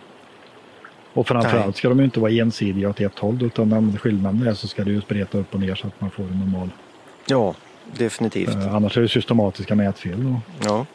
Och 1.13 1.31
Nej. 1.31 1.41
framförallt 1.41 1.77
ska 1.77 1.89
de 1.89 1.99
ju 1.99 2.05
inte 2.05 2.19
vara 2.19 2.31
ensidiga 2.31 2.89
åt 2.89 3.01
ett 3.01 3.19
håll 3.19 3.43
utan 3.43 3.69
när 3.69 3.97
skillnaden 3.97 4.47
är 4.47 4.53
så 4.53 4.67
ska 4.67 4.83
det 4.83 4.91
ju 4.91 5.01
spreta 5.01 5.37
upp 5.37 5.53
och 5.53 5.59
ner 5.59 5.75
så 5.75 5.87
att 5.87 6.01
man 6.01 6.09
får 6.09 6.23
en 6.23 6.39
normal. 6.39 6.69
Ja, 7.27 7.55
definitivt. 7.97 8.55
Eh, 8.55 8.75
annars 8.75 8.97
är 8.97 9.01
det 9.01 9.07
systematiska 9.07 9.75
mätfel. 9.75 10.23
Då. 10.23 10.41
Ja. 10.63 10.85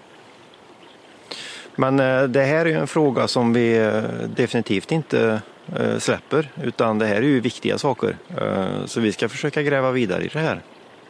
Men 1.77 2.01
eh, 2.01 2.23
det 2.23 2.43
här 2.43 2.67
är 2.67 2.71
ju 2.71 2.77
en 2.79 2.87
fråga 2.87 3.29
som 3.29 3.53
vi 3.53 3.79
eh, 3.79 4.03
definitivt 4.37 4.93
inte 4.93 5.41
eh, 5.77 5.99
släpper 5.99 6.49
utan 6.63 6.99
det 6.99 7.07
här 7.07 7.17
är 7.17 7.23
ju 7.23 7.41
viktiga 7.41 7.79
saker. 7.79 8.17
Eh, 8.37 8.87
Så 8.87 9.01
vi 9.01 9.13
ska 9.13 9.29
försöka 9.29 9.63
gräva 9.63 9.91
vidare 9.91 10.25
i 10.25 10.29
det 10.33 10.39
här 10.39 10.61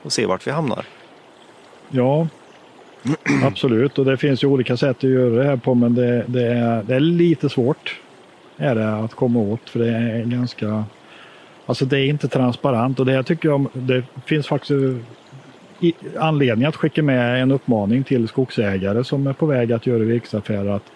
och 0.03 0.13
se 0.13 0.27
vart 0.27 0.47
vi 0.47 0.51
hamnar. 0.51 0.85
Ja, 1.91 2.29
absolut. 3.45 3.99
Och 3.99 4.05
det 4.05 4.17
finns 4.17 4.45
ju 4.45 4.49
olika 4.49 4.77
sätt 4.77 4.97
att 4.97 5.11
göra 5.11 5.31
det 5.31 5.45
här 5.45 5.57
på 5.57 5.75
men 5.75 5.95
det, 5.95 6.25
det, 6.27 6.47
är, 6.47 6.83
det 6.83 6.95
är 6.95 7.01
lite 7.01 7.49
svårt 7.49 8.01
är 8.57 8.75
det 8.75 8.95
att 8.97 9.15
komma 9.15 9.41
åt 9.41 9.71
för 9.71 9.79
det 9.79 9.89
är 9.89 10.25
ganska 10.25 10.85
Alltså 11.67 11.85
det 11.85 11.99
är 11.99 12.07
inte 12.07 12.29
transparent 12.29 13.01
och 13.01 13.07
det 13.07 13.13
här 13.13 13.23
tycker 13.23 13.49
jag 13.49 13.67
det 13.73 14.05
finns 14.27 14.47
faktiskt 14.47 14.77
anledning 16.19 16.67
att 16.67 16.77
skicka 16.77 17.03
med 17.03 17.43
en 17.43 17.51
uppmaning 17.51 18.05
till 18.05 18.29
skogsägare 18.29 19.05
som 19.05 19.27
är 19.27 19.33
på 19.33 19.47
väg 19.47 19.73
att 19.73 19.87
göra 19.87 19.99
virkesaffärer 19.99 20.69
att 20.69 20.93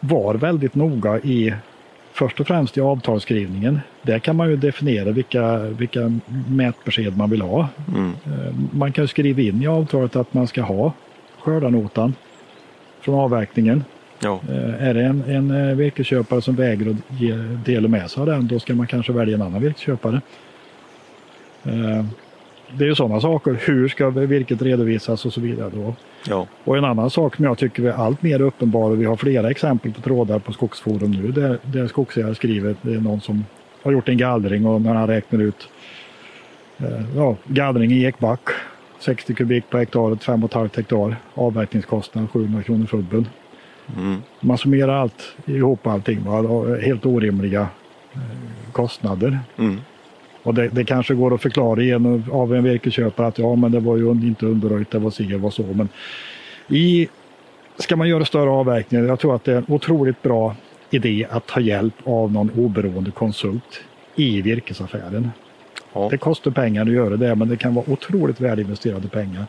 var 0.00 0.34
väldigt 0.34 0.74
noga 0.74 1.18
i 1.18 1.54
först 2.18 2.40
och 2.40 2.46
främst 2.46 2.76
i 2.76 2.80
avtalsskrivningen. 2.80 3.80
Där 4.02 4.18
kan 4.18 4.36
man 4.36 4.48
ju 4.50 4.56
definiera 4.56 5.10
vilka, 5.10 5.58
vilka 5.58 6.12
mätbesked 6.48 7.16
man 7.16 7.30
vill 7.30 7.40
ha. 7.42 7.68
Mm. 7.94 8.10
Eh, 8.26 8.54
Man 8.72 8.92
kan 8.92 9.08
skriva 9.08 9.40
in 9.40 9.62
i 9.62 9.66
avtalet 9.66 10.16
att 10.16 10.34
man 10.34 10.46
ska 10.46 10.62
ha 10.62 10.92
skördarnotan 11.38 12.14
från 13.00 13.14
avverkningen. 13.14 13.84
Ja, 14.20 14.40
Eh, 14.48 14.88
Är 14.88 14.94
det 14.94 15.02
en, 15.02 15.24
en 15.28 15.68
eh, 15.68 15.76
virkesköpare 15.76 16.42
som 16.42 16.54
vägrar 16.54 16.90
att 16.90 17.20
ge 17.20 17.34
del 17.64 17.88
med 17.88 18.10
sig 18.10 18.20
av 18.20 18.26
den, 18.26 18.46
då 18.46 18.58
ska 18.58 18.74
man 18.74 18.86
kanske 18.86 19.12
välja 19.12 19.34
en 19.34 19.42
annan 19.42 19.62
virkesköpare. 19.62 20.20
Det 22.76 22.84
är 22.84 22.88
ju 22.88 22.94
sådana 22.94 23.20
saker. 23.20 23.58
Hur 23.64 23.88
ska 23.88 24.10
virket 24.10 24.62
redovisas 24.62 25.26
och 25.26 25.32
så 25.32 25.40
vidare. 25.40 25.70
Då. 25.74 25.94
ja, 26.28 26.46
Och 26.64 26.76
en 26.76 26.84
annan 26.84 27.10
sak 27.10 27.36
som 27.36 27.44
jag 27.44 27.58
tycker 27.58 27.82
är 27.82 27.92
allt 27.92 28.22
mer 28.22 28.40
uppenbar, 28.40 28.90
och 28.90 29.00
vi 29.00 29.04
har 29.04 29.16
flera 29.16 29.50
exempel 29.50 29.92
på 29.92 30.00
trådar 30.00 30.38
på 30.38 30.52
Skogsforum 30.52 31.10
nu, 31.10 31.32
där, 31.32 31.58
där 31.62 31.86
skogsägare 31.86 32.34
skriver, 32.34 32.76
det 32.82 32.94
är 32.94 33.00
någon 33.00 33.20
som 33.20 33.44
har 33.82 33.92
gjort 33.92 34.08
en 34.08 34.16
gallring 34.16 34.66
och 34.66 34.80
när 34.80 34.94
han 34.94 35.06
räknar 35.06 35.40
ut 35.40 35.68
eh, 36.78 37.16
ja, 37.16 37.36
gallring 37.44 37.90
i 37.90 38.04
ekback, 38.04 38.48
60 38.98 39.34
kubik 39.34 39.70
per 39.70 39.78
hektar, 39.78 40.00
5,5 40.00 40.76
hektar, 40.76 41.16
avverkningskostnad 41.34 42.30
700 42.30 42.62
kronor 42.62 42.86
fubben. 42.86 43.26
mm. 43.96 44.22
Man 44.40 44.58
summerar 44.58 44.94
allt 44.94 45.36
ihop 45.46 45.86
allting, 45.86 46.24
va? 46.24 46.64
helt 46.82 47.06
orimliga 47.06 47.68
eh, 48.14 48.72
kostnader. 48.72 49.38
Mm. 49.58 49.80
Och 50.48 50.54
det, 50.54 50.68
det 50.68 50.84
kanske 50.84 51.14
går 51.14 51.34
att 51.34 51.42
förklara 51.42 51.82
igen 51.82 52.24
av 52.32 52.54
en 52.54 52.64
virkesköpare 52.64 53.26
att 53.26 53.38
ja, 53.38 53.54
men 53.54 53.72
det 53.72 53.80
var 53.80 53.96
ju 53.96 54.10
inte 54.10 54.46
underröjt, 54.46 54.90
det 54.90 54.98
var 54.98 55.10
si, 55.10 55.34
var 55.36 55.50
så. 55.50 55.62
Men 55.62 55.88
i, 56.68 57.08
ska 57.78 57.96
man 57.96 58.08
göra 58.08 58.24
större 58.24 58.50
avverkningar, 58.50 59.04
jag 59.04 59.20
tror 59.20 59.34
att 59.34 59.44
det 59.44 59.52
är 59.52 59.56
en 59.56 59.64
otroligt 59.68 60.22
bra 60.22 60.56
idé 60.90 61.26
att 61.30 61.46
ta 61.46 61.60
hjälp 61.60 61.94
av 62.04 62.32
någon 62.32 62.50
oberoende 62.56 63.10
konsult 63.10 63.80
i 64.16 64.42
virkesaffären. 64.42 65.30
ja. 65.92 66.08
Det 66.10 66.18
kostar 66.18 66.50
pengar 66.50 66.82
att 66.82 66.92
göra 66.92 67.16
det, 67.16 67.34
men 67.34 67.48
det 67.48 67.56
kan 67.56 67.74
vara 67.74 67.90
otroligt 67.90 68.40
välinvesterade 68.40 69.08
pengar. 69.08 69.46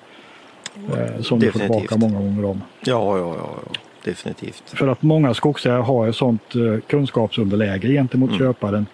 Eh, 0.98 1.22
som 1.22 1.40
du 1.40 1.52
får 1.52 1.60
tillbaka 1.60 1.98
många 1.98 2.20
gånger 2.20 2.46
om. 2.46 2.62
ja, 2.86 3.18
ja, 3.18 3.36
ja, 3.38 3.50
ja. 3.66 3.80
definitivt. 4.04 4.64
För 4.66 4.88
att 4.88 5.02
många 5.02 5.34
skogsägare 5.34 5.82
har 5.82 6.08
ett 6.08 6.16
sånt 6.16 6.56
eh, 6.56 6.80
kunskapsunderläge 6.88 7.88
gentemot 7.88 8.30
Mm. 8.30 8.40
köparen. 8.40 8.86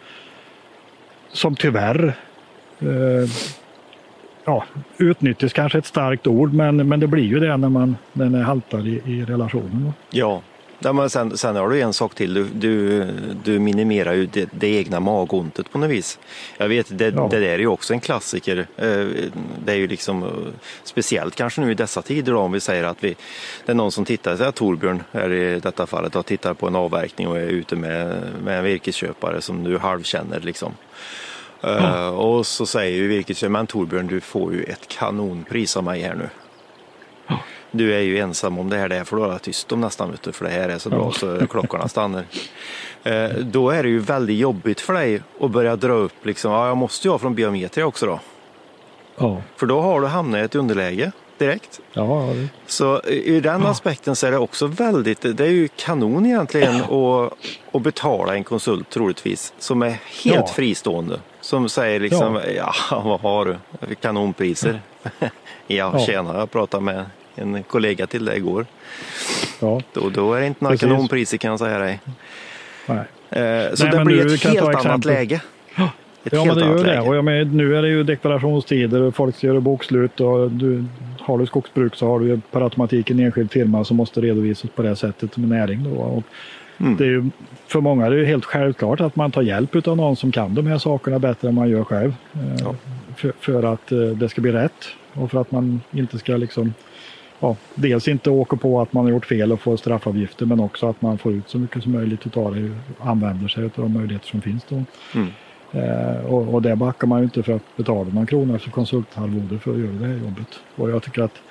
Som 1.36 1.56
tyvärr 1.56 2.14
eh, 2.80 3.30
ja, 4.46 4.66
utnyttjas 4.98 5.54
kanske 5.54 5.78
ett 5.78 5.86
starkt 5.86 6.28
ord 6.28 6.54
men, 6.54 6.88
men 6.88 7.00
det 7.00 7.08
blir 7.08 7.24
ju 7.24 7.40
det 7.40 7.58
när 7.58 7.70
man 7.70 7.98
när 8.14 8.26
det 8.30 8.44
haltar 8.44 8.88
i, 8.88 9.02
i 9.06 9.26
relationen. 9.26 9.94
Ja, 10.10 10.42
Ja, 10.80 10.94
men 10.94 11.10
sen, 11.10 11.38
sen 11.38 11.56
har 11.56 11.70
du 11.70 11.82
en 11.82 11.94
sak 11.94 12.16
till. 12.16 12.34
Du, 12.34 12.44
du, 12.54 13.08
du 13.44 13.60
minimerar 13.60 14.14
ju 14.14 14.26
det, 14.26 14.50
det 14.52 14.68
egna 14.68 15.00
magontet 15.00 15.72
på 15.72 15.78
något 15.78 15.90
vis. 15.90 16.20
Jag 16.58 16.68
vet, 16.68 16.98
det, 16.98 17.06
Ja. 17.16 17.28
det 17.32 17.40
där 17.40 17.48
är 17.48 17.60
ju 17.60 17.68
också 17.68 17.94
en 17.94 18.00
klassiker. 18.00 18.58
Eh, 18.78 19.06
Det 19.66 19.72
är 19.72 19.76
ju 19.76 19.88
liksom 19.88 20.24
eh, 20.24 20.30
speciellt 20.84 21.36
kanske 21.36 21.62
nu 21.62 21.72
i 21.72 21.74
dessa 21.74 22.02
tider 22.02 22.34
då, 22.34 22.40
om 22.40 22.52
vi 22.52 22.60
säger 22.60 22.84
att 22.84 23.04
vi, 23.04 23.16
det 23.66 23.72
är 23.72 23.76
någon 23.76 23.92
som 23.92 24.06
tittar, 24.06 24.42
att 24.42 24.56
Torbjörn 24.56 25.04
är 25.12 25.32
i 25.32 25.60
detta 25.60 25.86
fallet, 25.86 26.16
och 26.16 26.26
tittar 26.26 26.54
på 26.54 26.68
en 26.68 26.76
avverkning 26.76 27.28
och 27.28 27.38
är 27.38 27.48
ute 27.48 27.76
med, 27.76 28.18
med 28.44 28.58
en 28.58 28.64
virkesköpare 28.64 29.42
som 29.42 29.64
du 29.64 29.78
halvkänner 29.78 30.40
liksom. 30.40 30.74
Eh, 31.66 32.08
Och 32.10 32.48
så 32.48 32.66
säger 32.66 32.96
ju 32.98 33.08
virkesköparen, 33.08 33.52
men 33.52 33.68
Torbjörn 33.68 34.08
du 34.08 34.22
får 34.22 34.54
ju 34.54 34.64
ett 34.64 34.88
kanonpris 34.88 35.78
av 35.78 35.84
mig 35.84 36.02
här 36.02 36.16
nu. 36.16 36.30
Du 37.72 37.94
är 37.96 38.00
ju 38.00 38.20
ensam 38.20 38.60
om 38.60 38.70
det 38.70 38.78
här, 38.78 38.90
det 38.90 38.96
här 38.96 39.04
får 39.04 39.18
du 39.18 39.24
hålla 39.24 39.40
tyst 39.40 39.72
om 39.72 39.82
nästan, 39.82 40.12
vet 40.12 40.22
du, 40.24 40.32
för 40.32 40.46
det 40.46 40.52
här 40.52 40.70
är 40.70 40.78
så 40.78 40.90
bra 40.90 41.12
så 41.12 41.48
klockorna 41.50 41.88
stannar. 41.88 42.24
Eh, 43.04 43.30
Då 43.30 43.70
är 43.70 43.84
det 43.84 43.90
ju 43.90 44.00
väldigt 44.00 44.38
jobbigt 44.38 44.82
för 44.82 44.94
dig 44.94 45.22
att 45.42 45.52
börja 45.52 45.76
dra 45.76 45.94
upp, 45.94 46.26
liksom, 46.26 46.52
ja, 46.52 46.68
jag 46.68 46.78
måste 46.78 47.08
ju 47.08 47.12
ha 47.12 47.20
från 47.20 47.36
biometria 47.36 47.86
också 47.86 48.06
då. 48.06 48.20
Ja, 49.18 49.42
För 49.56 49.66
då 49.66 49.82
har 49.82 50.02
du 50.02 50.08
hamnat 50.08 50.38
i 50.40 50.42
ett 50.44 50.56
underläge 50.56 51.12
direkt. 51.38 51.80
ja, 51.94 52.30
det- 52.36 52.48
Så 52.66 53.02
ur 53.06 53.42
den 53.42 53.66
aspekten 53.66 54.16
så 54.16 54.28
är 54.28 54.32
det 54.32 54.38
också 54.38 54.68
väldigt, 54.68 55.22
det 55.38 55.44
är 55.46 55.50
ju 55.50 55.68
kanon 55.76 56.26
egentligen 56.26 56.76
att, 56.84 57.34
att 57.72 57.82
betala 57.82 58.36
en 58.36 58.44
konsult 58.44 58.90
troligtvis 58.90 59.54
som 59.60 59.82
är 59.82 59.90
helt 59.90 60.00
Ja. 60.24 60.48
fristående. 60.48 61.20
Som 61.46 61.70
säger 61.70 62.00
liksom, 62.00 62.40
ja, 62.58 62.74
vad 63.06 63.20
har 63.22 63.46
du? 63.46 63.96
Kanonpriser. 63.96 64.80
ja, 65.20 65.30
Ja. 65.68 66.00
tjena, 66.00 66.38
jag 66.38 66.52
pratade 66.52 66.84
med 66.84 67.06
en 67.36 67.64
kollega 67.64 68.08
till 68.08 68.26
dig 68.26 68.38
igår. 68.38 68.66
ja, 69.62 69.82
Då, 69.94 70.10
då 70.10 70.34
är 70.34 70.42
det 70.42 70.48
inte 70.48 70.64
några 70.64 70.74
Precis. 70.74 70.90
kanonpriser 70.90 71.38
kan 71.38 71.50
jag 71.50 71.60
säga 71.60 71.80
dig. 71.80 72.00
nej. 72.86 72.98
Eh, 73.30 73.74
så 73.74 73.84
Nej, 73.86 73.98
det 73.98 74.06
blir 74.06 74.34
ett 74.34 74.44
helt 74.44 74.62
annat 74.62 74.76
exempel. 74.76 75.12
läge. 75.12 75.36
Ett 76.24 76.34
Ja, 76.34 76.46
men 76.46 76.58
det 76.58 76.66
gör 76.66 76.84
det. 76.84 77.02
Och 77.02 77.16
jag 77.16 77.26
menar, 77.26 77.46
nu 77.46 77.78
är 77.78 77.82
det 77.82 77.88
ju 77.88 78.04
deklarationstider 78.04 79.02
och 79.02 79.16
folk 79.16 79.36
ska 79.38 79.48
göra 79.48 79.60
bokslut 79.60 80.20
och 80.20 80.52
du, 80.52 80.86
har 81.20 81.38
du 81.38 81.46
skogsbruk 81.46 81.96
så 81.96 82.08
har 82.08 82.20
du 82.20 82.42
per 82.52 82.62
automatik 82.62 83.10
en 83.10 83.20
enskild 83.20 83.52
firma 83.52 83.84
som 83.86 83.98
måste 83.98 84.22
redovisas 84.22 84.72
på 84.76 84.82
det 84.82 84.96
sättet 84.96 85.34
som 85.34 85.44
en 85.44 85.50
näring. 85.50 85.84
Då. 85.84 86.02
Och 86.02 86.24
Mm. 86.78 86.98
det 86.98 87.04
är 87.04 87.08
ju, 87.08 87.30
för 87.68 87.82
många 87.82 88.06
är 88.06 88.10
det 88.10 88.18
ju 88.18 88.26
helt 88.26 88.46
självklart 88.46 89.02
att 89.02 89.16
man 89.16 89.32
tar 89.32 89.42
hjälp 89.42 89.88
av 89.88 89.98
någon 89.98 90.16
som 90.16 90.32
kan 90.32 90.56
de 90.56 90.68
här 90.68 90.78
sakerna 90.78 91.20
bättre 91.20 91.48
än 91.48 91.56
man 91.56 91.70
gör 91.70 91.84
själv. 91.84 92.16
Eh, 92.34 92.64
Ja. 92.64 92.76
För, 93.16 93.34
för 93.40 93.74
att 93.74 93.92
eh, 93.92 94.00
det 94.00 94.30
ska 94.30 94.42
bli 94.42 94.52
rätt 94.52 94.86
och 95.14 95.32
för 95.32 95.42
att 95.42 95.52
man 95.52 95.82
inte 95.92 96.18
ska 96.18 96.38
liksom 96.38 96.74
ja, 97.40 97.56
dels 97.76 98.08
inte 98.08 98.30
åker 98.30 98.58
på 98.58 98.82
att 98.82 98.94
man 98.94 99.06
har 99.06 99.12
gjort 99.12 99.26
fel 99.26 99.52
och 99.52 99.60
får 99.60 99.78
straffavgifter 99.78 100.46
men 100.46 100.60
också 100.60 100.90
att 100.90 101.02
man 101.02 101.18
får 101.18 101.34
ut 101.34 101.50
så 101.50 101.58
mycket 101.58 101.84
som 101.84 101.92
möjligt 101.92 102.38
av 102.38 102.56
det 102.56 102.72
och 103.00 103.08
använder 103.08 103.48
sig 103.48 103.64
av 103.64 103.72
de 103.76 103.94
möjligheter 103.94 104.28
som 104.28 104.42
finns. 104.42 104.66
Då. 104.70 104.84
Mm. 105.16 105.28
Eh, 105.72 106.26
och, 106.26 106.54
och 106.54 106.62
det 106.62 106.76
backar 106.76 107.08
man 107.08 107.20
ju 107.20 107.24
inte 107.24 107.44
för 107.44 107.54
att 107.54 107.78
betala 107.78 108.10
någon 108.10 108.26
krona 108.26 108.60
för 108.60 108.72
konsultarvode 108.72 109.60
för 109.60 109.72
att 109.72 109.80
göra 109.80 109.92
det 109.92 110.06
här 110.06 110.14
jobbet. 110.14 110.60
Och 110.76 110.90
jag 110.90 111.04
tycker 111.04 111.22
att 111.22 111.42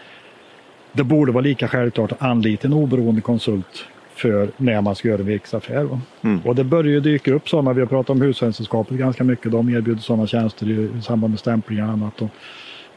det 0.93 1.05
borde 1.05 1.33
vara 1.33 1.43
lika 1.43 1.69
självklart 1.69 2.13
att 2.13 2.23
anlita 2.23 2.69
en 2.69 2.73
oberoende 2.73 3.21
konsult 3.21 3.85
för 4.15 4.51
när 4.57 4.81
man 4.81 4.95
ska 4.95 5.09
göra 5.09 5.21
en 5.21 5.27
virkesaffär. 5.27 5.89
Mm. 6.23 6.41
Och 6.45 6.55
det 6.55 6.65
börjar 6.65 6.93
ju 6.93 7.01
dyka 7.01 7.33
upp 7.33 7.49
sådana, 7.49 7.73
vi 7.73 7.81
har 7.81 7.89
pratat 7.89 8.11
om 8.11 8.21
Hushållningssällskapet 8.21 8.99
ganska 8.99 9.25
mycket, 9.25 9.53
de 9.53 9.69
erbjuder 9.69 10.01
sådana 10.01 10.27
tjänster 10.27 10.71
i, 10.71 10.99
i 10.99 11.03
samband 11.03 11.31
med 11.31 11.41
stämplingar 11.41 11.87
och 11.87 11.93
annat. 11.93 12.23
Och, 12.23 12.29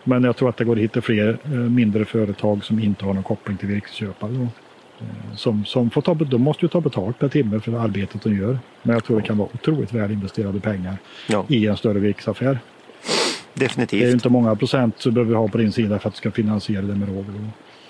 men 0.04 0.24
jag 0.24 0.38
tror 0.38 0.50
att 0.50 0.58
det 0.58 0.66
går 0.66 0.76
att 0.76 0.82
hitta 0.82 1.02
fler 1.02 1.38
eh, 1.44 1.50
mindre 1.50 2.06
företag 2.06 2.64
som 2.64 2.80
inte 2.80 3.06
har 3.06 3.14
någon 3.14 3.24
koppling 3.24 3.58
till 3.58 3.68
virkesköpare. 3.68 4.32
Då. 4.32 4.48
Eh, 5.00 5.36
som, 5.36 5.66
som 5.66 5.90
får 5.90 6.02
ta, 6.02 6.14
de 6.14 6.42
måste 6.42 6.66
ju 6.66 6.70
ta 6.70 6.82
betalt 6.82 7.20
per 7.20 7.30
timme 7.30 7.60
för 7.60 7.74
arbetet 7.74 8.22
de 8.22 8.38
gör. 8.38 8.60
Men 8.84 8.94
jag 8.94 9.04
tror 9.04 9.20
det 9.22 9.28
kan 9.28 9.38
vara 9.38 9.50
otroligt 9.54 9.94
väl 9.94 10.12
investerade 10.12 10.60
pengar 10.60 10.98
Ja, 11.28 11.46
i 11.48 11.68
en 11.68 11.78
större 11.78 12.00
virkesaffär. 12.00 12.60
Det 13.54 13.60
är 13.60 13.64
ju 13.64 13.68
definitivt. 13.68 14.14
inte 14.14 14.30
många 14.30 14.56
procent 14.56 15.04
du 15.04 15.12
behöver 15.12 15.36
ha 15.36 15.48
på 15.48 15.58
din 15.58 15.72
sida 15.72 16.00
för 16.00 16.08
att 16.08 16.14
du 16.14 16.18
ska 16.18 16.32
finansiera 16.32 16.82
det 16.82 16.96
med 16.96 17.10
råg. 17.10 17.26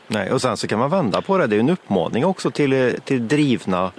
Nej, 0.08 0.32
och 0.32 0.42
sen 0.42 0.58
så 0.58 0.68
kan 0.68 0.80
man 0.80 0.90
vända 0.90 1.22
på 1.22 1.38
det. 1.38 1.48
Det 1.48 1.56
är 1.56 1.60
en 1.60 1.70
uppmaning 1.70 2.26
också 2.26 2.52
till, 2.52 2.96
till 3.04 3.28
drivna 3.28 3.92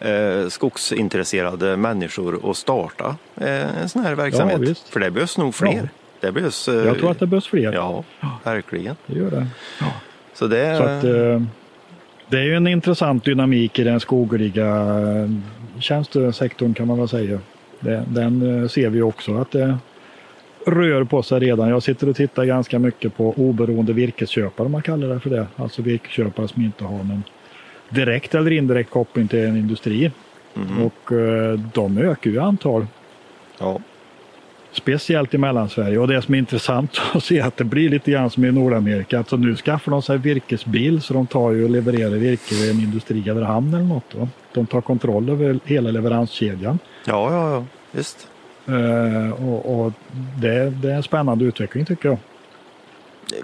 eh, 0.00 0.48
skogsintresserade 0.48 1.76
människor 1.76 2.50
att 2.50 2.56
starta 2.56 3.16
eh, 3.36 3.82
en 3.82 3.88
sån 3.88 4.02
här 4.04 4.14
verksamhet. 4.14 4.60
visst. 4.60 4.88
För 4.88 5.00
det 5.00 5.10
behövs 5.10 5.38
nog 5.38 5.54
fler. 5.54 5.72
Ja. 5.82 5.88
Det 6.20 6.32
behövs, 6.32 6.68
eh, 6.68 6.74
Jag 6.74 6.98
tror 6.98 7.10
att 7.10 7.18
det 7.18 7.26
behövs 7.26 7.46
fler. 7.46 7.72
Ja, 7.72 8.04
verkligen. 8.44 8.96
Det 9.06 9.18
gör 9.18 9.30
det. 9.30 9.46
Så 10.34 10.46
det 10.46 10.76
Så 10.76 10.82
att, 10.82 11.04
eh, 11.04 11.42
det 12.28 12.38
är 12.38 12.42
ju 12.42 12.54
en 12.54 12.66
intressant 12.66 13.24
dynamik 13.24 13.78
i 13.78 13.84
den 13.84 14.00
skogliga 14.00 14.66
eh, 14.66 15.30
tjänstesektorn 15.80 16.74
kan 16.74 16.86
man 16.86 16.98
väl 16.98 17.08
säga. 17.08 17.38
Den 18.06 18.62
eh, 18.62 18.68
ser 18.68 18.88
vi 18.90 19.02
också 19.02 19.36
att 19.36 19.50
det 19.50 19.78
rör 20.66 21.04
på 21.04 21.22
sig 21.22 21.40
redan. 21.40 21.68
Jag 21.68 21.82
sitter 21.82 22.08
och 22.08 22.16
tittar 22.16 22.44
ganska 22.44 22.78
mycket 22.78 23.16
på 23.16 23.34
oberoende 23.36 23.92
virkesköpare 23.92 24.66
om 24.66 24.72
man 24.72 24.82
kallar 24.82 25.08
det 25.08 25.20
för 25.20 25.30
det. 25.30 25.46
Alltså 25.56 25.82
virkesköpare 25.82 26.48
som 26.48 26.62
inte 26.62 26.84
har 26.84 26.98
någon 27.04 27.22
direkt 27.88 28.34
eller 28.34 28.50
indirekt 28.50 28.90
koppling 28.90 29.28
till 29.28 29.38
en 29.38 29.56
industri. 29.56 30.10
Mhm. 30.54 30.82
Och 30.82 31.12
eh, 31.12 31.58
de 31.74 31.98
ökar 31.98 32.30
ju 32.30 32.38
antal. 32.40 32.86
ja. 33.58 33.80
Speciellt 34.74 35.34
i 35.34 35.38
Mellansverige. 35.38 35.98
Och 35.98 36.08
det 36.08 36.22
som 36.22 36.34
är 36.34 36.38
intressant 36.38 37.00
att 37.14 37.24
se 37.24 37.40
att 37.40 37.56
det 37.56 37.64
blir 37.64 37.88
lite 37.88 38.10
grann 38.10 38.30
som 38.30 38.44
i 38.44 38.52
Nordamerika. 38.52 39.18
Alltså 39.18 39.36
nu 39.36 39.56
skaffar 39.56 39.92
de 39.92 40.02
sig 40.02 40.18
virkesbil 40.18 41.02
så 41.02 41.14
de 41.14 41.26
tar 41.26 41.50
ju 41.50 41.64
och 41.64 41.70
levererar 41.70 42.10
virke 42.10 42.54
vid 42.54 42.70
en 42.70 42.80
industri 42.80 43.28
eller 43.28 43.42
hamn 43.42 43.74
eller 43.74 43.84
något. 43.84 44.04
Då. 44.12 44.28
De 44.54 44.66
tar 44.66 44.80
kontroll 44.80 45.28
över 45.30 45.58
hela 45.64 45.90
leveranskedjan. 45.90 46.78
ja, 47.04 47.30
ja, 47.32 47.50
ja, 47.50 47.64
visst. 47.90 48.28
Eh, 48.68 49.44
och, 49.48 49.84
och 49.84 49.92
det, 50.40 50.70
det 50.70 50.90
är 50.90 50.96
en 50.96 51.02
spännande 51.02 51.44
utveckling 51.44 51.84
tycker 51.84 52.08
jag. 52.08 52.18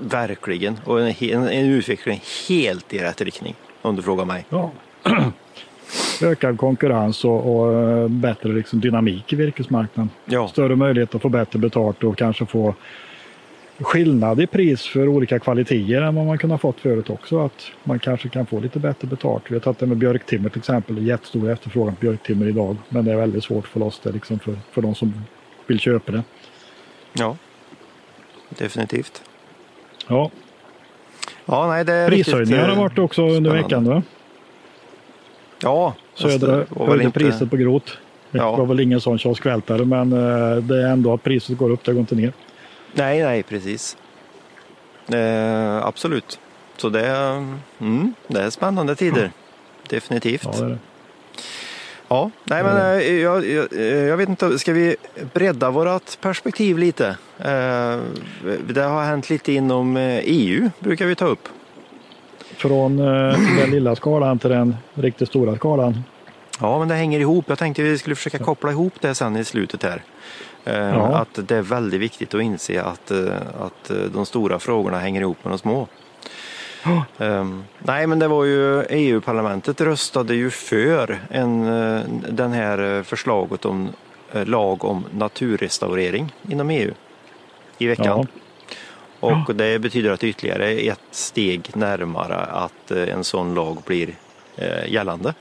Verkligen. 0.01 0.77
Och 0.85 1.01
en, 1.01 1.15
en, 1.21 1.49
en 1.49 1.67
utveckling 1.67 2.23
helt 2.49 2.95
i 2.95 2.99
rätt 2.99 3.21
riktning. 3.21 3.55
Om 3.83 3.97
du 3.97 4.03
frågar 4.03 4.25
mig. 4.25 4.45
Ja. 4.49 4.71
Ökad 6.23 6.59
konkurrens 6.59 7.25
och, 7.25 7.57
och 7.57 7.73
eh, 7.73 8.09
bättre 8.09 8.49
liksom 8.49 8.81
dynamik 8.81 9.33
i 9.33 9.37
virkesmarknaden. 9.37 10.11
Ja, 10.25 10.49
Större 10.49 10.77
möjlighet 10.77 11.15
att 11.15 11.23
få 11.23 11.29
bättre 11.29 11.59
betalt 11.59 12.05
och 12.05 12.19
kanske 12.19 12.47
få 12.47 12.75
skillnad 13.81 14.41
i 14.41 14.47
pris 14.47 14.87
för 14.87 15.09
olika 15.09 15.39
kvaliteter 15.39 16.03
än 16.03 16.15
vad 16.15 16.27
man 16.27 16.39
kunde 16.39 16.53
ha 16.55 16.59
fått 16.59 16.81
förut 16.81 17.11
också. 17.11 17.39
Att 17.45 17.67
man 17.85 17.99
kanske 17.99 18.29
kan 18.29 18.47
få 18.47 18.61
lite 18.61 18.79
bättre 18.79 19.09
betalt. 19.09 19.43
Vi 19.49 19.55
har 19.55 19.61
tagit 19.61 19.79
det 19.79 19.87
med 19.87 19.97
björktimmer 19.97 20.49
till 20.49 20.59
exempel. 20.59 20.97
Det 20.97 21.01
är 21.03 21.05
jättestor 21.05 21.51
efterfrågan 21.51 21.95
på 21.95 22.01
björktimmer 22.01 22.47
idag. 22.47 22.77
Men 22.89 23.05
det 23.05 23.13
är 23.13 23.17
väldigt 23.17 23.45
svårt 23.45 23.65
att 23.65 23.71
få 23.71 23.79
loss 23.79 24.01
det 24.03 24.13
liksom 24.13 24.39
för, 24.39 24.57
för 24.73 24.83
de 24.83 24.95
som 24.95 25.15
vill 25.67 25.81
köpa 25.81 26.13
det. 26.13 26.23
ja. 27.13 27.37
Definitivt. 28.59 29.23
Ja, 30.09 30.31
Ja, 31.47 31.67
nej, 31.69 31.85
det 31.85 32.07
prishöjningar 32.09 32.62
har 32.69 32.73
eh, 32.73 32.79
varit 32.79 32.99
också 32.99 33.23
under 33.23 33.35
spännande. 33.51 33.62
veckan. 33.62 33.85
Va? 33.85 34.03
Ja, 35.62 35.95
fast 36.23 36.41
Södra 36.41 36.57
det 36.57 36.67
höjde 36.87 37.05
inte- 37.05 37.19
priset 37.19 37.51
på 37.51 37.57
grot. 37.57 37.99
Det 38.31 38.38
Ja. 38.38 38.57
var 38.57 38.67
väl 38.67 38.81
ingen 38.81 39.01
sån 39.01 39.19
kioskvältare 39.19 39.85
men 39.85 40.12
eh, 40.12 40.57
det 40.57 40.83
är 40.83 40.88
ändå 40.88 41.14
att 41.14 41.23
priset 41.23 41.59
går 41.59 41.71
upp, 41.71 41.85
det 41.85 41.93
går 41.93 42.01
inte 42.01 42.14
ner. 42.14 42.33
Nej, 42.92 43.22
nej, 43.22 43.42
precis. 43.42 43.96
Eh, 45.12 45.87
absolut. 45.87 46.38
Så 46.77 46.88
det 46.88 47.07
är, 47.07 47.37
mm, 47.81 48.14
det 48.27 48.40
är 48.42 48.51
spännande 48.51 48.94
tider. 48.96 49.31
Definitivt. 49.88 50.44
Ja, 50.44 50.61
det 50.61 50.68
det. 50.68 50.79
Ja, 52.09 52.31
nej 52.44 52.62
men 52.62 52.77
eh, 52.77 53.12
jag, 53.12 53.46
jag, 53.46 53.72
eh, 53.72 53.83
jag 53.85 54.16
vet 54.16 54.29
inte, 54.29 54.59
ska 54.59 54.72
vi 54.72 54.96
bredda 55.33 55.70
vårt 55.70 56.20
perspektiv 56.20 56.79
lite? 56.79 57.07
Eh, 57.38 57.98
Det 58.68 58.83
har 58.83 59.05
hänt 59.05 59.31
lite 59.31 59.53
inom 59.53 59.96
eh, 59.96 60.18
EU, 60.24 60.70
brukar 60.79 61.07
vi 61.07 61.14
ta 61.14 61.24
upp. 61.27 61.48
Från 62.57 62.98
eh, 62.98 63.38
den 63.59 63.70
lilla 63.70 63.96
skalan 63.96 64.38
till 64.38 64.51
den 64.51 64.77
riktigt 64.94 65.29
stora 65.29 65.57
skalan. 65.57 66.03
Ja, 66.61 66.79
men 66.79 66.88
det 66.88 66.94
hänger 66.94 67.20
ihop. 67.20 67.44
Jag 67.48 67.59
tänkte 67.59 67.83
vi 67.83 67.98
skulle 67.98 68.16
försöka 68.16 68.38
koppla 68.38 68.70
ihop 68.70 68.92
det 69.01 69.14
sen 69.14 69.37
i 69.37 69.44
slutet 69.44 69.83
här. 69.83 70.03
Eh, 70.64 70.88
Ja. 70.88 71.16
Att 71.16 71.49
det 71.49 71.57
är 71.57 71.62
väldigt 71.62 72.01
viktigt 72.01 72.35
att 72.35 72.42
inse 72.42 72.83
att, 72.83 73.11
eh, 73.11 73.37
att 73.61 73.90
eh, 73.90 73.97
de 73.97 74.27
stora 74.27 74.59
frågorna 74.59 74.99
hänger 74.99 75.21
ihop 75.21 75.44
med 75.44 75.53
de 75.53 75.59
små. 75.59 75.87
Ehm, 77.18 77.64
nej, 77.79 78.07
men 78.07 78.18
det 78.18 78.29
var 78.29 78.44
ju 78.44 78.83
EU-parlamentet 78.83 79.81
röstade 79.81 80.35
ju 80.35 80.51
för 80.51 81.18
en, 81.31 81.64
den 82.29 82.53
här 82.53 83.03
förslaget 83.03 83.64
om 83.64 83.88
lag 84.33 84.85
om 84.85 85.05
naturrestaurering 85.12 86.33
inom 86.49 86.71
EU 86.71 86.92
i 87.79 87.87
veckan. 87.87 88.27
Och 89.21 89.55
det 89.55 89.79
betyder 89.79 90.11
att 90.11 90.25
ytterligare 90.25 90.71
ett 90.71 91.01
steg 91.11 91.71
närmare 91.77 92.37
att 92.37 92.90
en 92.90 93.25
sån 93.25 93.55
lag 93.55 93.83
blir 93.87 94.14
gällande. 94.87 95.35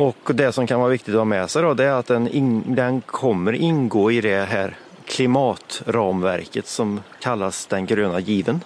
Och 0.00 0.34
det 0.34 0.52
som 0.52 0.66
kan 0.66 0.80
vara 0.80 0.90
viktigt 0.90 1.14
att 1.14 1.20
ha 1.20 1.24
med 1.24 1.50
sig 1.50 1.62
då, 1.62 1.74
det 1.74 1.84
är 1.84 1.92
att 1.92 2.06
den, 2.06 2.28
in, 2.28 2.74
den 2.74 3.00
kommer 3.00 3.52
ingå 3.52 4.10
i 4.10 4.20
det 4.20 4.44
här 4.44 4.76
klimatramverket 5.06 6.66
som 6.66 7.00
kallas 7.20 7.66
den 7.66 7.86
gröna 7.86 8.20
given. 8.20 8.60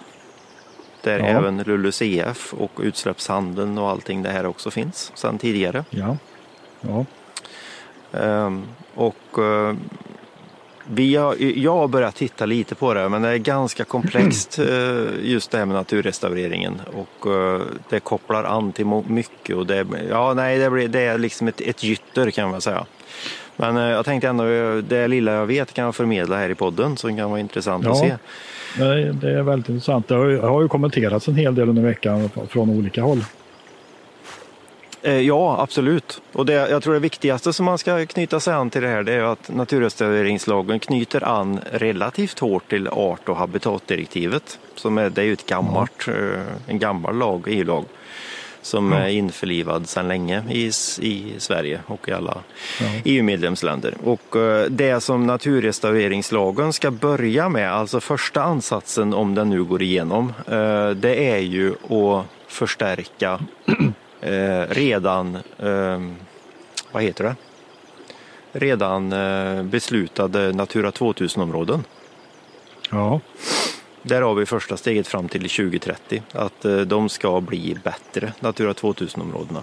Där 1.01 1.19
Ja. 1.19 1.25
även 1.25 1.63
LULUCF 1.63 2.53
och 2.53 2.71
utsläppshandeln 2.83 3.77
och 3.77 3.89
allting 3.89 4.23
det 4.23 4.29
här 4.29 4.45
också 4.45 4.71
finns 4.71 5.11
sedan 5.15 5.37
tidigare. 5.37 5.85
Ja. 5.89 6.17
ja. 6.81 7.05
Ehm, 8.19 8.63
och 8.95 9.39
eh, 9.39 9.75
vi 10.89 11.15
har, 11.15 11.35
jag 11.39 11.75
har 11.75 11.87
börjat 11.87 12.15
titta 12.15 12.45
lite 12.45 12.75
på 12.75 12.93
det 12.93 13.09
men 13.09 13.21
det 13.21 13.29
är 13.29 13.37
ganska 13.37 13.83
komplext 13.83 14.59
eh, 14.69 15.03
just 15.23 15.51
det 15.51 15.57
här 15.57 15.65
med 15.65 15.75
naturrestaureringen 15.75 16.81
och 16.93 17.31
eh, 17.33 17.61
det 17.89 17.99
kopplar 17.99 18.43
an 18.43 18.71
till 18.71 18.85
mycket 19.07 19.55
och 19.55 19.65
det, 19.65 19.85
ja, 20.09 20.33
nej, 20.33 20.57
det, 20.59 20.69
blir, 20.69 20.87
det 20.87 20.99
är 20.99 21.17
liksom 21.17 21.47
ett, 21.47 21.61
ett 21.61 21.83
gytter 21.83 22.31
kan 22.31 22.51
man 22.51 22.61
säga. 22.61 22.85
Men 23.55 23.77
eh, 23.77 23.83
jag 23.83 24.05
tänkte 24.05 24.27
ändå 24.27 24.43
det 24.81 25.07
lilla 25.07 25.31
jag 25.31 25.45
vet 25.45 25.73
kan 25.73 25.85
jag 25.85 25.95
förmedla 25.95 26.37
här 26.37 26.49
i 26.49 26.55
podden 26.55 26.97
som 26.97 27.17
kan 27.17 27.29
vara 27.29 27.39
intressant 27.39 27.85
att 27.87 27.97
Ja. 27.97 28.17
se. 28.75 28.83
Det, 28.83 29.11
det 29.11 29.31
är 29.31 29.41
väldigt 29.41 29.69
intressant. 29.69 30.07
Det 30.07 30.15
har, 30.15 30.25
ju, 30.25 30.39
har 30.39 30.61
ju 30.61 30.67
kommenterats 30.67 31.27
en 31.27 31.35
hel 31.35 31.55
del 31.55 31.69
under 31.69 31.81
veckan 31.81 32.29
från 32.49 32.69
olika 32.69 33.01
håll. 33.01 33.23
Eh, 35.05 35.19
Ja, 35.19 35.61
absolut. 35.61 36.21
Och 36.31 36.45
det, 36.45 36.53
jag 36.53 36.83
tror 36.83 36.93
det 36.93 36.99
viktigaste 36.99 37.53
som 37.53 37.65
man 37.65 37.77
ska 37.77 38.05
knyta 38.05 38.39
sig 38.39 38.53
an 38.53 38.69
till 38.69 38.81
det 38.81 38.87
här 38.87 39.03
det 39.03 39.13
är 39.13 39.23
att 39.23 39.49
naturrestaureringslagen 39.49 40.79
knyter 40.79 41.23
an 41.23 41.59
relativt 41.71 42.39
hårt 42.39 42.69
till 42.69 42.87
art 42.87 43.29
och 43.29 43.37
habitatdirektivet. 43.37 44.59
Som 44.75 44.97
är, 44.97 45.09
det 45.09 45.21
är 45.21 45.25
ju 45.25 45.33
ett 45.33 45.45
gammalt, 45.45 46.07
eh, 46.07 46.41
en 46.67 46.79
gammal 46.79 47.17
lag, 47.17 47.43
EU-lag 47.47 47.85
som 48.61 48.93
är 48.93 49.07
införlivad 49.07 49.89
sedan 49.89 50.07
länge 50.07 50.43
i, 50.49 50.71
i 50.99 51.33
Sverige 51.37 51.79
och 51.87 52.09
i 52.09 52.11
alla. 52.11 52.37
EU-medlemsländer. 53.03 53.93
Och 54.03 54.35
eh, 54.35 54.65
det 54.69 55.01
som 55.01 55.27
naturrestaureringslagen 55.27 56.73
ska 56.73 56.91
börja 56.91 57.49
med, 57.49 57.73
alltså 57.73 57.99
första 57.99 58.43
ansatsen 58.43 59.13
om 59.13 59.35
den 59.35 59.49
nu 59.49 59.63
går 59.63 59.81
igenom, 59.81 60.33
det 60.95 61.29
är 61.29 61.39
ju 61.39 61.71
att 61.71 62.25
förstärka 62.47 63.39
eh, 64.21 64.61
redan, 64.69 65.35
eh, 65.59 66.01
vad 66.91 67.03
heter 67.03 67.23
det? 67.23 67.35
Redan 68.51 69.13
eh, 69.13 69.63
beslutade 69.63 70.53
Natura 70.53 70.91
2000-områden. 70.91 71.83
Ja, 72.91 73.19
Där 74.01 74.21
har 74.21 74.35
vi 74.35 74.45
första 74.45 74.77
steget 74.77 75.07
fram 75.07 75.29
till 75.29 75.41
2030, 75.41 76.23
att 76.31 76.65
eh, 76.65 76.77
de 76.77 77.09
ska 77.09 77.41
bli 77.41 77.77
bättre, 77.83 78.33
Natura 78.39 78.73
2000-områdena. 78.73 79.61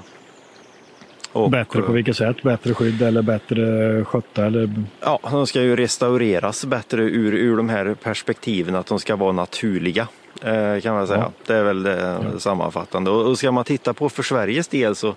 Och, 1.33 1.51
bättre 1.51 1.83
på 1.83 1.93
vilket 1.93 2.17
sätt? 2.17 2.43
Bättre 2.43 2.75
skydd 2.75 3.03
eller 3.03 3.23
bättre 3.23 4.05
skötta? 4.05 4.47
Eller... 4.47 4.85
Ja, 5.01 5.21
de 5.23 5.47
ska 5.47 5.63
ju 5.63 5.77
restaureras 5.77 6.65
bättre 6.65 7.03
ur, 7.03 7.35
ur 7.35 7.57
de 7.57 7.69
här 7.69 7.95
perspektiven 7.95 8.75
att 8.75 8.87
de 8.87 8.99
ska 8.99 9.17
vara 9.17 9.33
naturliga. 9.33 10.09
Eh, 10.41 10.81
kan 10.81 10.95
man 10.95 11.07
säga. 11.07 11.19
Ja. 11.19 11.33
Det 11.47 11.55
är 11.55 11.63
väl 11.63 11.83
det 11.83 12.19
ja. 12.33 12.39
sammanfattande. 12.39 13.11
Och 13.11 13.39
ska 13.39 13.53
man 13.53 13.65
titta 13.65 13.95
på 13.95 14.09
för 14.09 14.23
Sveriges 14.23 14.69
del 14.69 14.97
så, 14.97 15.15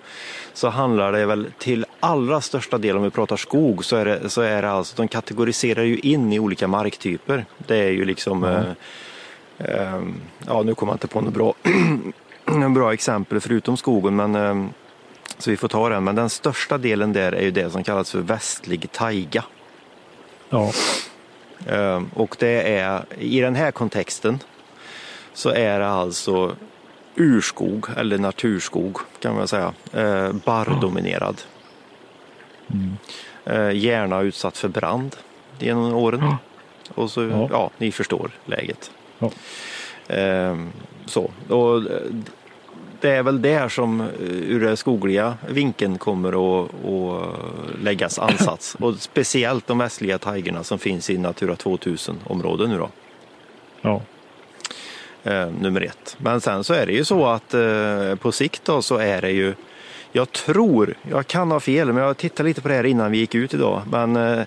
så 0.52 0.68
handlar 0.68 1.12
det 1.12 1.26
väl 1.26 1.46
till 1.58 1.86
allra 2.00 2.40
största 2.40 2.78
del 2.78 2.96
om 2.96 3.02
vi 3.02 3.10
pratar 3.10 3.36
skog 3.36 3.84
så 3.84 3.96
är 3.96 4.04
det, 4.04 4.28
så 4.28 4.42
är 4.42 4.62
det 4.62 4.70
alltså, 4.70 4.96
de 4.96 5.08
kategoriserar 5.08 5.82
ju 5.82 5.98
in 5.98 6.32
i 6.32 6.38
olika 6.38 6.68
marktyper. 6.68 7.44
Det 7.66 7.76
är 7.76 7.90
ju 7.90 8.04
liksom 8.04 8.42
ja. 8.42 8.64
Eh, 9.64 9.92
eh, 9.94 10.02
ja 10.46 10.62
nu 10.62 10.74
kommer 10.74 10.92
jag 10.92 10.96
inte 10.96 11.08
på 11.08 11.20
något 11.20 11.34
bra, 11.34 11.54
bra 12.74 12.92
exempel 12.92 13.40
förutom 13.40 13.76
skogen 13.76 14.16
men 14.16 14.34
eh, 14.34 14.70
så 15.38 15.50
vi 15.50 15.56
får 15.56 15.68
ta 15.68 15.88
den. 15.88 16.04
Men 16.04 16.14
den 16.14 16.30
största 16.30 16.78
delen 16.78 17.12
där 17.12 17.32
är 17.32 17.42
ju 17.42 17.50
det 17.50 17.70
som 17.70 17.84
kallas 17.84 18.10
för 18.10 18.18
västlig 18.18 18.92
taiga. 18.92 19.44
Ja. 20.48 20.72
Eh, 21.66 22.02
och 22.14 22.36
det 22.38 22.78
är 22.78 23.04
i 23.18 23.40
den 23.40 23.54
här 23.54 23.70
kontexten 23.70 24.38
så 25.36 25.50
är 25.50 25.78
det 25.78 25.88
alltså 25.88 26.56
urskog 27.14 27.86
eller 27.96 28.18
naturskog 28.18 28.98
kan 29.20 29.34
man 29.34 29.48
säga. 29.48 29.74
Eh, 29.92 30.32
barrdominerad. 30.32 31.42
Mm. 32.72 32.96
Eh, 33.44 33.76
gärna 33.84 34.20
utsatt 34.20 34.56
för 34.56 34.68
brand 34.68 35.16
genom 35.58 35.94
åren. 35.94 36.20
Ja. 36.22 36.38
Och 36.94 37.10
så, 37.10 37.22
ja. 37.22 37.48
ja. 37.50 37.70
ni 37.78 37.92
förstår 37.92 38.30
läget. 38.44 38.90
Ja. 39.18 39.30
Eh, 40.14 40.56
så. 41.06 41.30
Och 41.48 41.82
det 43.00 43.10
är 43.10 43.22
väl 43.22 43.42
där 43.42 43.68
som 43.68 44.00
eh, 44.00 44.06
ur 44.20 44.60
den 44.60 44.76
skogliga 44.76 45.34
vinkeln 45.48 45.98
kommer 45.98 46.62
att, 46.62 46.70
att 46.84 47.82
läggas 47.82 48.18
ansats. 48.18 48.76
Och 48.80 48.94
speciellt 48.98 49.66
de 49.66 49.78
västliga 49.78 50.18
taigorna 50.18 50.64
som 50.64 50.78
finns 50.78 51.10
i 51.10 51.18
Natura 51.18 51.54
2000-områden 51.54 52.70
nu 52.70 52.78
då. 52.78 52.90
Ja 53.80 54.02
eh, 55.26 55.48
nummer 55.60 55.80
ett. 55.80 56.16
Men 56.18 56.40
sen 56.40 56.64
så 56.64 56.74
är 56.74 56.86
det 56.86 56.92
ju 56.92 57.04
så 57.04 57.26
att 57.26 57.54
eh, 57.54 58.14
på 58.14 58.32
sikt 58.32 58.64
då 58.64 58.82
så 58.82 58.96
är 58.96 59.22
det 59.22 59.30
ju 59.30 59.54
jag 60.12 60.32
tror, 60.32 60.94
jag 61.10 61.26
kan 61.26 61.50
ha 61.50 61.60
fel, 61.60 61.92
men 61.92 62.02
jag 62.02 62.16
tittade 62.16 62.48
lite 62.48 62.60
på 62.60 62.68
det 62.68 62.74
här 62.74 62.86
innan 62.86 63.10
vi 63.10 63.18
gick 63.18 63.34
ut 63.34 63.54
idag. 63.54 63.82
Men 63.90 64.16
eh, 64.16 64.42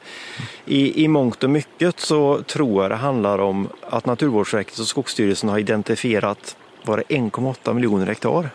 i, 0.65 1.03
i 1.03 1.07
mångt 1.07 1.43
och 1.43 1.49
mycket 1.49 1.99
så 1.99 2.41
tror 2.41 2.83
jag 2.83 2.91
det 2.91 2.95
handlar 2.95 3.39
om 3.39 3.67
att 3.89 4.05
Naturvårdsverket 4.05 4.79
och 4.79 4.85
Skogsstyrelsen 4.85 5.49
har 5.49 5.59
identifierat 5.59 6.57
var 6.85 6.97
det 6.97 7.03
1,8 7.03 7.73
miljoner 7.73 8.05
hektar. 8.05 8.49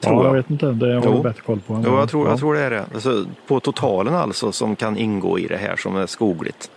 Tror 0.00 0.16
ja, 0.16 0.24
jag 0.24 0.32
vet 0.32 0.50
inte, 0.50 0.66
det 0.66 0.86
har 0.86 1.04
jag 1.04 1.22
bättre 1.22 1.42
koll 1.42 1.60
på. 1.60 1.82
Jo, 1.86 1.98
jag 1.98 2.10
tror, 2.10 2.28
jag 2.28 2.38
tror 2.38 2.54
det 2.54 2.60
är 2.60 2.70
det. 2.70 2.84
Alltså, 2.94 3.24
på 3.46 3.60
totalen 3.60 4.14
alltså 4.14 4.52
som 4.52 4.76
kan 4.76 4.96
ingå 4.96 5.38
i 5.38 5.46
det 5.46 5.56
här 5.56 5.76
som 5.76 5.96
är 5.96 6.06
skogligt. 6.06 6.70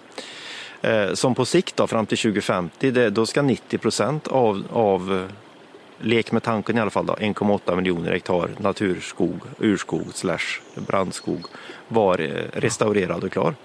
Eh, 0.83 1.13
som 1.13 1.35
på 1.35 1.45
sikt 1.45 1.77
då, 1.77 1.87
fram 1.87 2.05
till 2.05 2.17
2050, 2.17 2.91
det, 2.91 3.09
då 3.09 3.25
ska 3.25 3.41
90 3.41 3.77
procent 3.77 4.27
av, 4.27 4.63
av 4.71 5.13
eh, 5.13 6.05
lek 6.05 6.31
med 6.31 6.43
tanken 6.43 6.77
i 6.77 6.81
alla 6.81 6.89
fall 6.89 7.05
1,8 7.05 7.75
miljoner 7.75 8.11
hektar 8.11 8.49
naturskog, 8.57 9.41
urskog 9.59 10.13
slash 10.13 10.61
brandskog 10.75 11.45
vara 11.87 12.23
eh, 12.23 12.45
restaurerad 12.53 13.23
och 13.23 13.31
klar. 13.31 13.55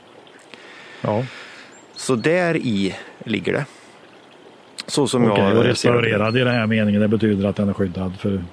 Ja. 1.01 1.25
Så 1.97 2.15
där 2.15 2.57
i 2.57 2.95
ligger 3.25 3.53
det. 3.53 3.65
Så 4.87 5.07
som 5.07 5.25
okay, 5.25 5.45
jag 5.45 5.57
och 5.57 5.65
restaurerad 5.65 6.37
i 6.37 6.41
den 6.41 6.55
här 6.55 6.67
meningen, 6.67 7.01
det 7.01 7.09
betyder 7.09 7.49
att 7.49 7.57
den 7.57 7.69
är 7.69 7.73
skyddad 7.73 8.13
för 8.21 8.45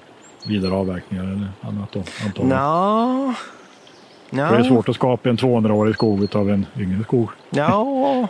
vidare 0.46 0.74
avverkningar 0.74 1.24
eller 1.24 1.48
annat 1.62 1.92
då? 1.92 2.00
Antagligen. 2.00 2.50
No. 2.50 3.34
No. 4.30 4.52
Det 4.52 4.58
är 4.58 4.64
svårt 4.64 4.90
att 4.90 4.96
skapa 4.96 5.30
en 5.30 5.38
200-årig 5.38 5.96
skog 5.96 6.36
av 6.36 6.50
en 6.50 6.66
yngre 6.78 7.04
skog. 7.04 7.30
Ja, 7.50 8.28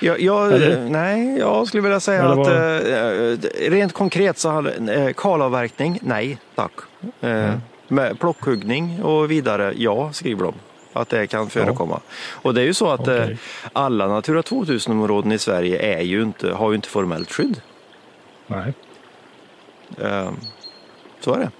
Jag, 0.00 0.20
jag 0.20 0.60
nej, 0.90 1.38
jag 1.38 1.66
skulle 1.66 1.82
vilja 1.82 2.00
säga 2.00 2.28
att 2.28 2.46
eh, 2.46 3.70
rent 3.70 3.92
konkret 3.92 4.38
så 4.38 4.48
hade 4.48 4.94
eh, 4.94 5.12
kalavverkning, 5.12 5.98
nej 6.02 6.38
tack. 6.54 6.72
Eh, 7.20 7.30
mm. 7.30 7.60
Med 7.88 8.20
plockhuggning 8.20 9.02
och 9.02 9.30
vidare, 9.30 9.72
ja 9.76 10.12
skriver 10.12 10.44
de 10.44 10.54
att 10.92 11.08
det 11.08 11.26
kan 11.26 11.50
förekomma. 11.50 12.00
Ja. 12.04 12.12
Och 12.42 12.54
det 12.54 12.60
är 12.60 12.64
ju 12.64 12.74
så 12.74 12.90
att 12.90 13.00
okay. 13.00 13.30
eh, 13.32 13.38
alla 13.72 14.06
Natura 14.06 14.42
2000-områden 14.42 15.32
i 15.32 15.38
Sverige 15.38 15.98
är 15.98 16.02
ju 16.02 16.22
inte, 16.22 16.52
har 16.52 16.70
ju 16.70 16.76
inte 16.76 16.88
formellt 16.88 17.32
skydd. 17.32 17.60
Nej. 18.46 18.72
Eh, 20.02 20.30
så 21.20 21.34
är 21.34 21.38
det. 21.38 21.50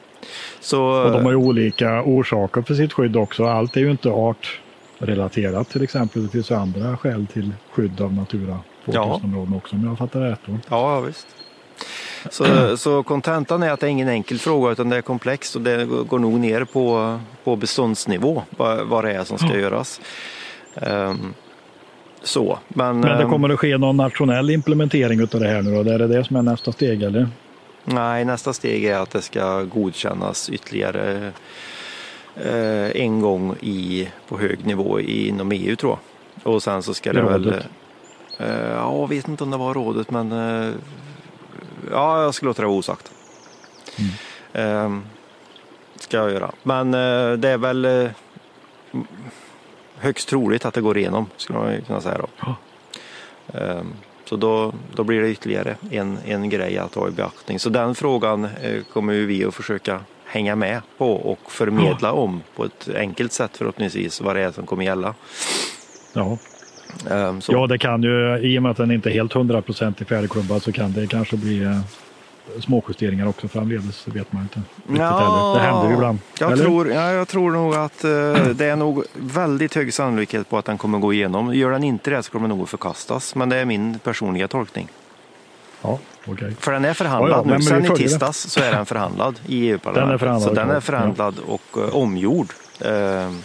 Så, 0.60 0.82
och 0.82 1.12
de 1.12 1.24
har 1.24 1.30
ju 1.30 1.36
olika 1.36 2.02
orsaker 2.02 2.62
för 2.62 2.74
sitt 2.74 2.92
skydd 2.92 3.16
också. 3.16 3.44
Allt 3.44 3.76
är 3.76 3.80
ju 3.80 3.90
inte 3.90 4.10
art 4.10 4.60
relaterat 4.98 5.68
till 5.68 5.82
exempel. 5.82 6.22
Det 6.22 6.28
finns 6.28 6.50
andra 6.50 6.96
skäl 6.96 7.26
till 7.26 7.52
skydd 7.70 8.00
av 8.00 8.12
Natura 8.12 8.58
2000-områden 8.84 9.54
också 9.54 9.76
om 9.76 9.86
jag 9.86 9.98
fattar 9.98 10.20
rätt. 10.20 10.40
Då. 10.46 10.58
Ja, 10.68 11.00
visst. 11.00 11.26
Så, 12.30 12.76
så 12.76 13.02
kontentan 13.02 13.62
är 13.62 13.70
att 13.70 13.80
det 13.80 13.86
är 13.86 13.90
ingen 13.90 14.08
enkel 14.08 14.38
fråga 14.38 14.72
utan 14.72 14.88
det 14.88 14.96
är 14.96 15.02
komplext 15.02 15.56
och 15.56 15.62
det 15.62 15.84
går 15.84 16.18
nog 16.18 16.32
ner 16.32 16.64
på, 16.64 17.18
på 17.44 17.56
beståndsnivå 17.56 18.42
vad, 18.50 18.86
vad 18.86 19.04
det 19.04 19.12
är 19.12 19.24
som 19.24 19.38
ska 19.38 19.58
göras. 19.58 20.00
Um, 20.74 21.34
så, 22.22 22.58
men, 22.68 23.00
men 23.00 23.16
det 23.18 23.22
ehm, 23.22 23.30
kommer 23.30 23.48
att 23.48 23.58
ske 23.58 23.78
någon 23.78 23.96
nationell 23.96 24.50
implementering 24.50 25.20
av 25.20 25.28
det 25.28 25.48
här 25.48 25.62
nu 25.62 25.84
då? 25.84 25.90
Är 25.90 25.98
det 25.98 26.06
det 26.06 26.24
som 26.24 26.36
är 26.36 26.42
nästa 26.42 26.72
steg 26.72 27.02
eller? 27.02 27.28
Nej, 27.84 28.24
nästa 28.24 28.52
steg 28.52 28.84
är 28.84 28.98
att 28.98 29.10
det 29.10 29.22
ska 29.22 29.62
godkännas 29.62 30.50
ytterligare 30.50 31.32
en 32.94 33.20
gång 33.20 33.56
i, 33.60 34.08
på 34.28 34.38
hög 34.38 34.66
nivå 34.66 35.00
inom 35.00 35.52
EU 35.52 35.76
tror 35.76 35.92
jag. 35.92 35.98
Och 36.52 36.62
sen 36.62 36.82
så 36.82 36.94
ska 36.94 37.12
det 37.12 37.20
rådet. 37.20 37.46
väl... 37.46 37.62
Eh, 38.38 38.70
ja, 38.70 38.98
jag 39.00 39.08
vet 39.08 39.28
inte 39.28 39.44
om 39.44 39.50
det 39.50 39.56
var 39.56 39.74
rådet 39.74 40.10
men 40.10 40.32
eh, 40.32 40.74
ja, 41.90 42.22
jag 42.22 42.34
ska 42.34 42.46
låta 42.46 42.62
det 42.62 42.68
vara 42.68 42.78
osagt. 42.78 43.12
Mm. 43.96 44.12
Eh, 44.52 45.02
ska 45.96 46.16
jag 46.16 46.30
göra. 46.30 46.50
Men 46.62 46.94
eh, 46.94 47.32
det 47.32 47.48
är 47.48 47.58
väl 47.58 47.84
eh, 47.84 48.10
högst 49.96 50.28
troligt 50.28 50.64
att 50.64 50.74
det 50.74 50.80
går 50.80 50.98
igenom 50.98 51.26
skulle 51.36 51.58
man 51.58 51.82
kunna 51.82 52.00
säga 52.00 52.18
då. 52.18 52.26
Ja. 52.40 52.54
Så 54.24 54.36
då, 54.36 54.72
då 54.94 55.04
blir 55.04 55.20
det 55.20 55.30
ytterligare 55.30 55.76
en, 55.90 56.18
en 56.26 56.50
grej 56.50 56.78
att 56.78 56.94
ha 56.94 57.08
i 57.08 57.10
beaktning. 57.10 57.58
Så 57.58 57.68
den 57.68 57.94
frågan 57.94 58.44
eh, 58.44 58.82
kommer 58.92 59.12
vi 59.14 59.44
att 59.44 59.54
försöka 59.54 60.00
hänga 60.28 60.56
med 60.56 60.80
på 60.98 61.12
och 61.12 61.52
förmedla 61.52 62.12
om 62.12 62.42
på 62.56 62.64
ett 62.64 62.88
enkelt 62.96 63.32
sätt 63.32 63.56
förhoppningsvis 63.56 64.20
vad 64.20 64.36
det 64.36 64.42
är 64.42 64.52
som 64.52 64.66
kommer 64.66 64.84
gälla. 64.84 65.14
Ja. 66.12 66.38
Um, 67.10 67.40
ja, 67.48 67.66
det 67.66 67.78
kan 67.78 68.02
ju, 68.02 68.38
i 68.38 68.58
och 68.58 68.62
med 68.62 68.70
att 68.70 68.76
den 68.76 68.90
inte 68.90 69.10
är 69.10 69.12
helt 69.12 69.32
hundraprocentigt 69.32 70.08
färdigklubbad 70.08 70.62
så 70.62 70.72
kan 70.72 70.92
det 70.92 71.06
kanske 71.06 71.36
bli 71.36 71.62
eh, 71.62 71.80
småjusteringar 72.60 73.26
också 73.26 73.48
framledes, 73.48 74.04
det 74.04 74.10
vet 74.10 74.32
man 74.32 74.42
inte. 74.42 74.62
Ja, 75.02 75.54
det 75.56 75.60
händer 75.60 75.88
ju 75.88 75.94
ibland. 75.94 76.18
Jag 76.40 76.58
tror, 76.58 76.90
ja, 76.90 77.12
jag 77.12 77.28
tror 77.28 77.50
nog 77.50 77.74
att 77.74 78.04
eh, 78.04 78.10
det 78.54 78.64
är 78.64 78.76
nog 78.76 79.04
väldigt 79.14 79.74
hög 79.74 79.94
sannolikhet 79.94 80.48
på 80.50 80.58
att 80.58 80.64
den 80.64 80.78
kommer 80.78 80.98
gå 80.98 81.12
igenom. 81.12 81.54
Gör 81.54 81.70
den 81.70 81.84
inte 81.84 82.10
det 82.10 82.22
så 82.22 82.32
kommer 82.32 82.48
den 82.48 82.58
nog 82.58 82.68
förkastas, 82.68 83.34
men 83.34 83.48
det 83.48 83.56
är 83.56 83.64
min 83.64 83.98
personliga 83.98 84.48
tolkning. 84.48 84.88
Ja, 85.82 85.98
okay. 86.32 86.52
För 86.60 86.72
den 86.72 86.84
är 86.84 86.94
förhandlad 86.94 87.46
ja, 87.46 87.50
ja, 87.50 87.56
nu. 87.58 87.62
Sen 87.62 87.84
i 87.84 87.96
tisdags 87.96 88.44
det. 88.44 88.50
så 88.50 88.60
är 88.60 88.72
den 88.72 88.86
förhandlad 88.86 89.40
i 89.46 89.70
EU-parlamentet. 89.70 90.42
Så 90.42 90.54
den 90.54 90.70
är 90.70 90.80
förhandlad 90.80 91.34
ja. 91.46 91.52
och 91.52 91.78
uh, 91.84 91.96
omgjord 91.96 92.48
uh, 92.86 93.36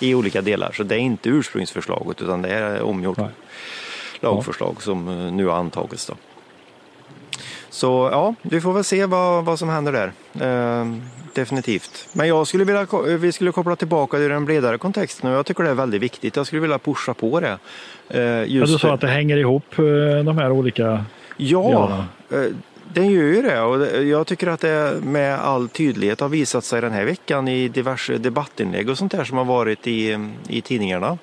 i 0.00 0.14
olika 0.14 0.42
delar. 0.42 0.72
Så 0.72 0.82
det 0.82 0.94
är 0.94 0.98
inte 0.98 1.28
ursprungsförslaget 1.28 2.22
utan 2.22 2.42
det 2.42 2.48
är 2.48 2.82
omgjort 2.82 3.18
Nej. 3.18 3.28
lagförslag 4.20 4.82
som 4.82 5.08
uh, 5.08 5.32
nu 5.32 5.46
har 5.46 5.56
antagits. 5.56 6.06
Då. 6.06 6.14
Så 7.70 8.08
ja, 8.12 8.34
vi 8.42 8.60
får 8.60 8.72
väl 8.72 8.84
se 8.84 9.06
vad, 9.06 9.44
vad 9.44 9.58
som 9.58 9.68
händer 9.68 9.92
där. 9.92 10.12
definitivt. 11.34 12.08
Men 12.12 12.28
jag 12.28 12.46
skulle 12.46 12.64
vilja, 12.64 12.86
vi 13.18 13.32
skulle 13.32 13.52
koppla 13.52 13.76
tillbaka 13.76 14.16
till 14.16 14.28
den 14.28 14.44
bredare 14.44 14.78
kontexten 14.78 15.30
och 15.30 15.36
jag 15.36 15.46
tycker 15.46 15.64
det 15.64 15.70
är 15.70 15.74
väldigt 15.74 16.02
viktigt. 16.02 16.36
Jag 16.36 16.46
skulle 16.46 16.62
vilja 16.62 16.78
pusha 16.78 17.14
på 17.14 17.40
det. 17.40 17.58
just 18.46 18.72
du 18.72 18.78
sa 18.78 18.94
att 18.94 19.00
det 19.00 19.08
hänger 19.08 19.36
ihop 19.36 19.64
de 20.24 20.38
här 20.38 20.50
olika 20.50 21.04
Ja, 21.38 22.04
eh, 22.30 22.42
den 22.92 23.10
gör 23.10 23.22
ju 23.22 23.42
det 23.42 23.60
och 23.60 24.04
jag 24.04 24.26
tycker 24.26 24.46
att 24.46 24.60
det 24.60 25.00
med 25.02 25.38
all 25.38 25.68
tydlighet 25.68 26.20
har 26.20 26.28
visat 26.28 26.64
sig 26.64 26.80
den 26.80 26.92
här 26.92 27.04
veckan 27.04 27.48
i 27.48 27.68
diverse 27.68 28.18
debattinlägg 28.18 28.90
och 28.90 28.98
sånt 28.98 29.12
där 29.12 29.24
som 29.24 29.38
har 29.38 29.44
varit 29.44 29.86
i, 29.86 30.28
i 30.48 30.60
tidningarna. 30.60 31.18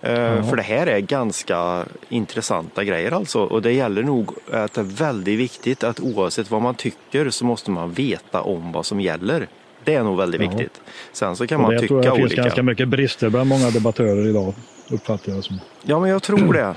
Ja. 0.00 0.42
För 0.42 0.56
det 0.56 0.62
här 0.62 0.86
är 0.86 1.00
ganska 1.00 1.84
intressanta 2.08 2.84
grejer 2.84 3.12
alltså 3.12 3.40
och 3.40 3.62
det 3.62 3.72
gäller 3.72 4.02
nog 4.02 4.30
att 4.52 4.72
det 4.72 4.80
är 4.80 4.96
väldigt 4.96 5.38
viktigt 5.38 5.84
att 5.84 6.00
oavsett 6.00 6.50
vad 6.50 6.62
man 6.62 6.74
tycker 6.74 7.30
så 7.30 7.44
måste 7.44 7.70
man 7.70 7.92
veta 7.92 8.40
om 8.40 8.72
vad 8.72 8.86
som 8.86 9.00
gäller. 9.00 9.48
Det 9.84 9.94
är 9.94 10.02
nog 10.02 10.18
väldigt 10.18 10.40
ja. 10.40 10.48
viktigt. 10.48 10.80
Sen 11.12 11.36
så 11.36 11.46
kan 11.46 11.60
man 11.60 11.78
tycka 11.78 11.94
olika. 11.94 12.10
Det 12.10 12.16
finns 12.16 12.34
ganska 12.34 12.62
mycket 12.62 12.88
brister 12.88 13.28
bland 13.28 13.48
många 13.48 13.70
debattörer 13.70 14.28
idag 14.28 14.54
uppfattar 14.90 15.32
jag 15.32 15.44
som. 15.44 15.60
Ja 15.82 16.00
men 16.00 16.10
jag 16.10 16.22
tror 16.22 16.52
det. 16.52 16.74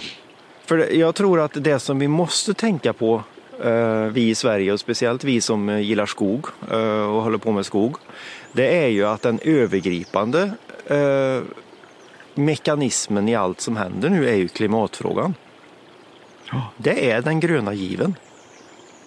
För 0.66 0.94
jag 0.94 1.16
tror 1.16 1.40
att 1.40 1.52
det 1.54 1.80
som 1.80 2.00
vi 2.00 2.08
måste 2.08 2.54
tänka 2.54 2.94
på, 2.94 3.24
eh, 3.64 4.04
vi 4.06 4.30
i 4.30 4.36
Sverige 4.36 4.74
och 4.74 4.80
speciellt 4.80 5.24
vi 5.24 5.42
som 5.42 5.82
gillar 5.82 6.06
skog 6.06 6.46
eh, 6.72 7.16
och 7.16 7.22
håller 7.22 7.38
på 7.38 7.52
med 7.52 7.66
skog, 7.66 7.98
det 8.52 8.84
är 8.84 8.88
ju 8.88 9.06
att 9.06 9.22
den 9.22 9.40
övergripande 9.44 10.52
eh, 10.88 11.42
mekanismen 12.34 13.30
i 13.30 13.36
allt 13.36 13.62
som 13.62 13.78
händer 13.78 14.10
nu 14.10 14.30
är 14.30 14.36
ju 14.36 14.48
klimatfrågan. 14.48 15.34
Ja. 16.52 16.72
Det 16.78 17.12
är 17.12 17.22
den 17.22 17.40
gröna 17.40 17.74
given. 17.74 18.16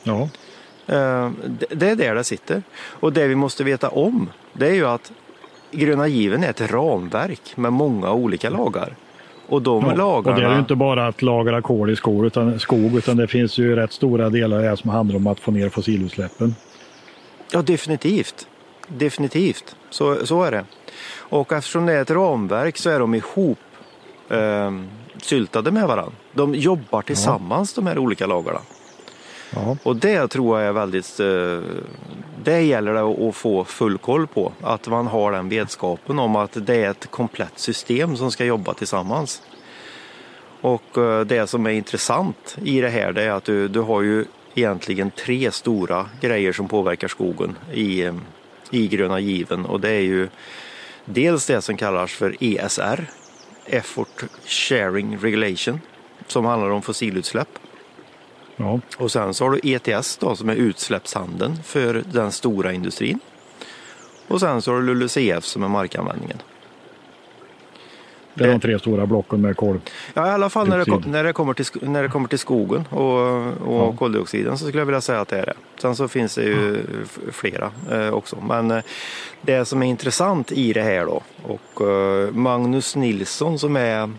Ja. 0.02 0.20
Eh, 0.86 1.30
Det 1.70 1.90
är 1.90 1.96
där 1.96 2.14
det 2.14 2.24
sitter. 2.24 2.62
Och 2.78 3.12
det 3.12 3.26
vi 3.26 3.34
måste 3.34 3.64
veta 3.64 3.88
om 3.88 4.30
det 4.52 4.66
är 4.66 4.74
ju 4.74 4.86
att 4.86 5.12
gröna 5.70 6.08
given 6.08 6.44
är 6.44 6.50
ett 6.50 6.70
ramverk 6.70 7.56
med 7.56 7.72
många 7.72 8.12
olika 8.12 8.50
lagar. 8.50 8.96
Och 9.48 9.62
de 9.62 9.84
Ja, 9.84 9.94
lagarna... 9.94 10.36
Och 10.36 10.40
det 10.40 10.46
är 10.46 10.52
ju 10.52 10.58
inte 10.58 10.74
bara 10.74 11.06
att 11.06 11.22
lagra 11.22 11.62
kol 11.62 11.90
i 11.90 11.96
skog 11.96 12.26
utan, 12.26 12.60
skog, 12.60 12.96
utan 12.96 13.16
det 13.16 13.26
finns 13.26 13.58
ju 13.58 13.76
rätt 13.76 13.92
stora 13.92 14.28
delar 14.30 14.62
här 14.62 14.76
som 14.76 14.90
handlar 14.90 15.16
om 15.16 15.26
att 15.26 15.40
få 15.40 15.50
ner 15.50 15.68
fossilutsläppen. 15.68 16.54
Ja, 17.52 17.62
definitivt. 17.62 18.46
Definitivt. 18.88 19.76
Så, 19.90 20.26
så 20.26 20.42
är 20.42 20.50
det. 20.50 20.64
Och 21.16 21.52
eftersom 21.52 21.86
det 21.86 21.92
är 21.92 22.02
ett 22.02 22.10
ramverk 22.10 22.76
så 22.76 22.90
är 22.90 23.00
de 23.00 23.14
ihop 23.14 23.58
eh, 24.30 24.72
syltade 25.22 25.70
med 25.70 25.88
varandra. 25.88 26.12
De 26.32 26.54
jobbar 26.54 27.02
tillsammans 27.02 27.74
de 27.74 27.86
här 27.86 27.98
olika 27.98 28.26
lagarna. 28.26 28.60
Ja, 29.54 29.76
Och 29.82 29.96
det 29.96 30.28
tror 30.28 30.60
jag 30.60 30.68
är 30.68 30.72
väldigt... 30.72 31.20
Eh, 31.20 31.70
det 32.48 32.62
gäller 32.62 32.94
det 32.94 33.28
att- 33.28 33.36
få 33.36 33.64
full 33.64 33.98
koll 33.98 34.26
på. 34.26 34.52
Att 34.60 34.88
man 34.88 35.06
har 35.06 35.32
den 35.32 35.48
vetskapen 35.48 36.18
om 36.18 36.36
att 36.36 36.66
det 36.66 36.74
är 36.74 36.90
ett 36.90 37.10
komplett 37.10 37.58
system 37.58 38.16
som 38.16 38.30
ska 38.30 38.44
jobba 38.44 38.74
tillsammans. 38.74 39.42
Och 40.60 40.98
eh, 40.98 41.20
det 41.20 41.46
som 41.46 41.66
är 41.66 41.70
intressant 41.70 42.56
i 42.64 42.80
det 42.80 42.88
här 42.88 43.12
det 43.12 43.22
är 43.22 43.30
att 43.30 43.44
du, 43.44 43.68
du 43.68 43.80
har 43.80 44.02
ju 44.02 44.24
egentligen 44.54 45.10
tre 45.10 45.50
stora 45.52 46.06
grejer 46.20 46.52
som 46.52 46.68
påverkar 46.68 47.08
skogen 47.08 47.56
i, 47.72 48.10
i 48.70 48.88
gröna 48.88 49.20
given. 49.20 49.66
Och 49.66 49.80
det 49.80 49.90
är 49.90 50.00
ju 50.00 50.28
dels 51.04 51.46
det 51.46 51.62
som 51.62 51.76
kallas 51.76 52.12
för 52.12 52.36
ESR, 52.40 53.10
Effort 53.66 54.24
Sharing 54.46 55.18
Regulation, 55.18 55.80
som 56.26 56.44
handlar 56.44 56.70
om 56.70 56.82
fossilutsläpp 56.82 57.48
ja, 58.58 58.80
Och 58.98 59.12
sen 59.12 59.34
så 59.34 59.44
har 59.44 59.50
du 59.50 59.60
ETS 59.72 60.16
då 60.16 60.36
som 60.36 60.48
är 60.48 60.54
utsläppshandeln 60.54 61.56
för 61.62 62.02
den 62.12 62.32
stora 62.32 62.72
industrin. 62.72 63.20
Och 64.28 64.40
sen 64.40 64.62
så 64.62 64.72
har 64.72 64.80
du 64.80 64.86
LULUCF 64.86 65.44
som 65.44 65.62
är 65.62 65.68
markanvändningen. 65.68 66.38
det 68.34 68.44
är 68.44 68.48
de 68.48 68.60
tre 68.60 68.78
stora 68.78 69.06
blocken 69.06 69.40
med 69.40 69.56
kol. 69.56 69.80
Ja, 70.14 70.26
i 70.26 70.30
alla 70.30 70.50
fall 70.50 70.68
när 70.68 70.78
det, 70.78 71.06
när 71.08 71.24
det, 71.24 71.32
kommer, 71.32 71.54
till, 71.54 71.66
när 71.88 72.02
det 72.02 72.08
kommer 72.08 72.28
till 72.28 72.38
skogen 72.38 72.84
och, 72.90 73.46
och 73.46 73.82
Ja. 73.82 73.94
koldioxiden 73.98 74.58
så 74.58 74.66
skulle 74.66 74.80
jag 74.80 74.86
vilja 74.86 75.00
säga 75.00 75.20
att 75.20 75.28
det 75.28 75.38
är 75.38 75.46
det. 75.46 75.54
Sen 75.80 75.96
så 75.96 76.08
finns 76.08 76.34
det 76.34 76.42
ju 76.42 76.84
flera 77.32 77.70
eh, 77.90 78.10
också. 78.10 78.36
Men 78.48 78.70
eh, 78.70 78.82
det 79.42 79.64
som 79.64 79.82
är 79.82 79.86
intressant 79.86 80.52
i 80.52 80.72
det 80.72 80.82
här 80.82 81.06
då 81.06 81.22
och 81.42 81.86
eh, 81.88 82.30
Magnus 82.32 82.96
Nilsson 82.96 83.58
som 83.58 83.76
är, 83.76 84.10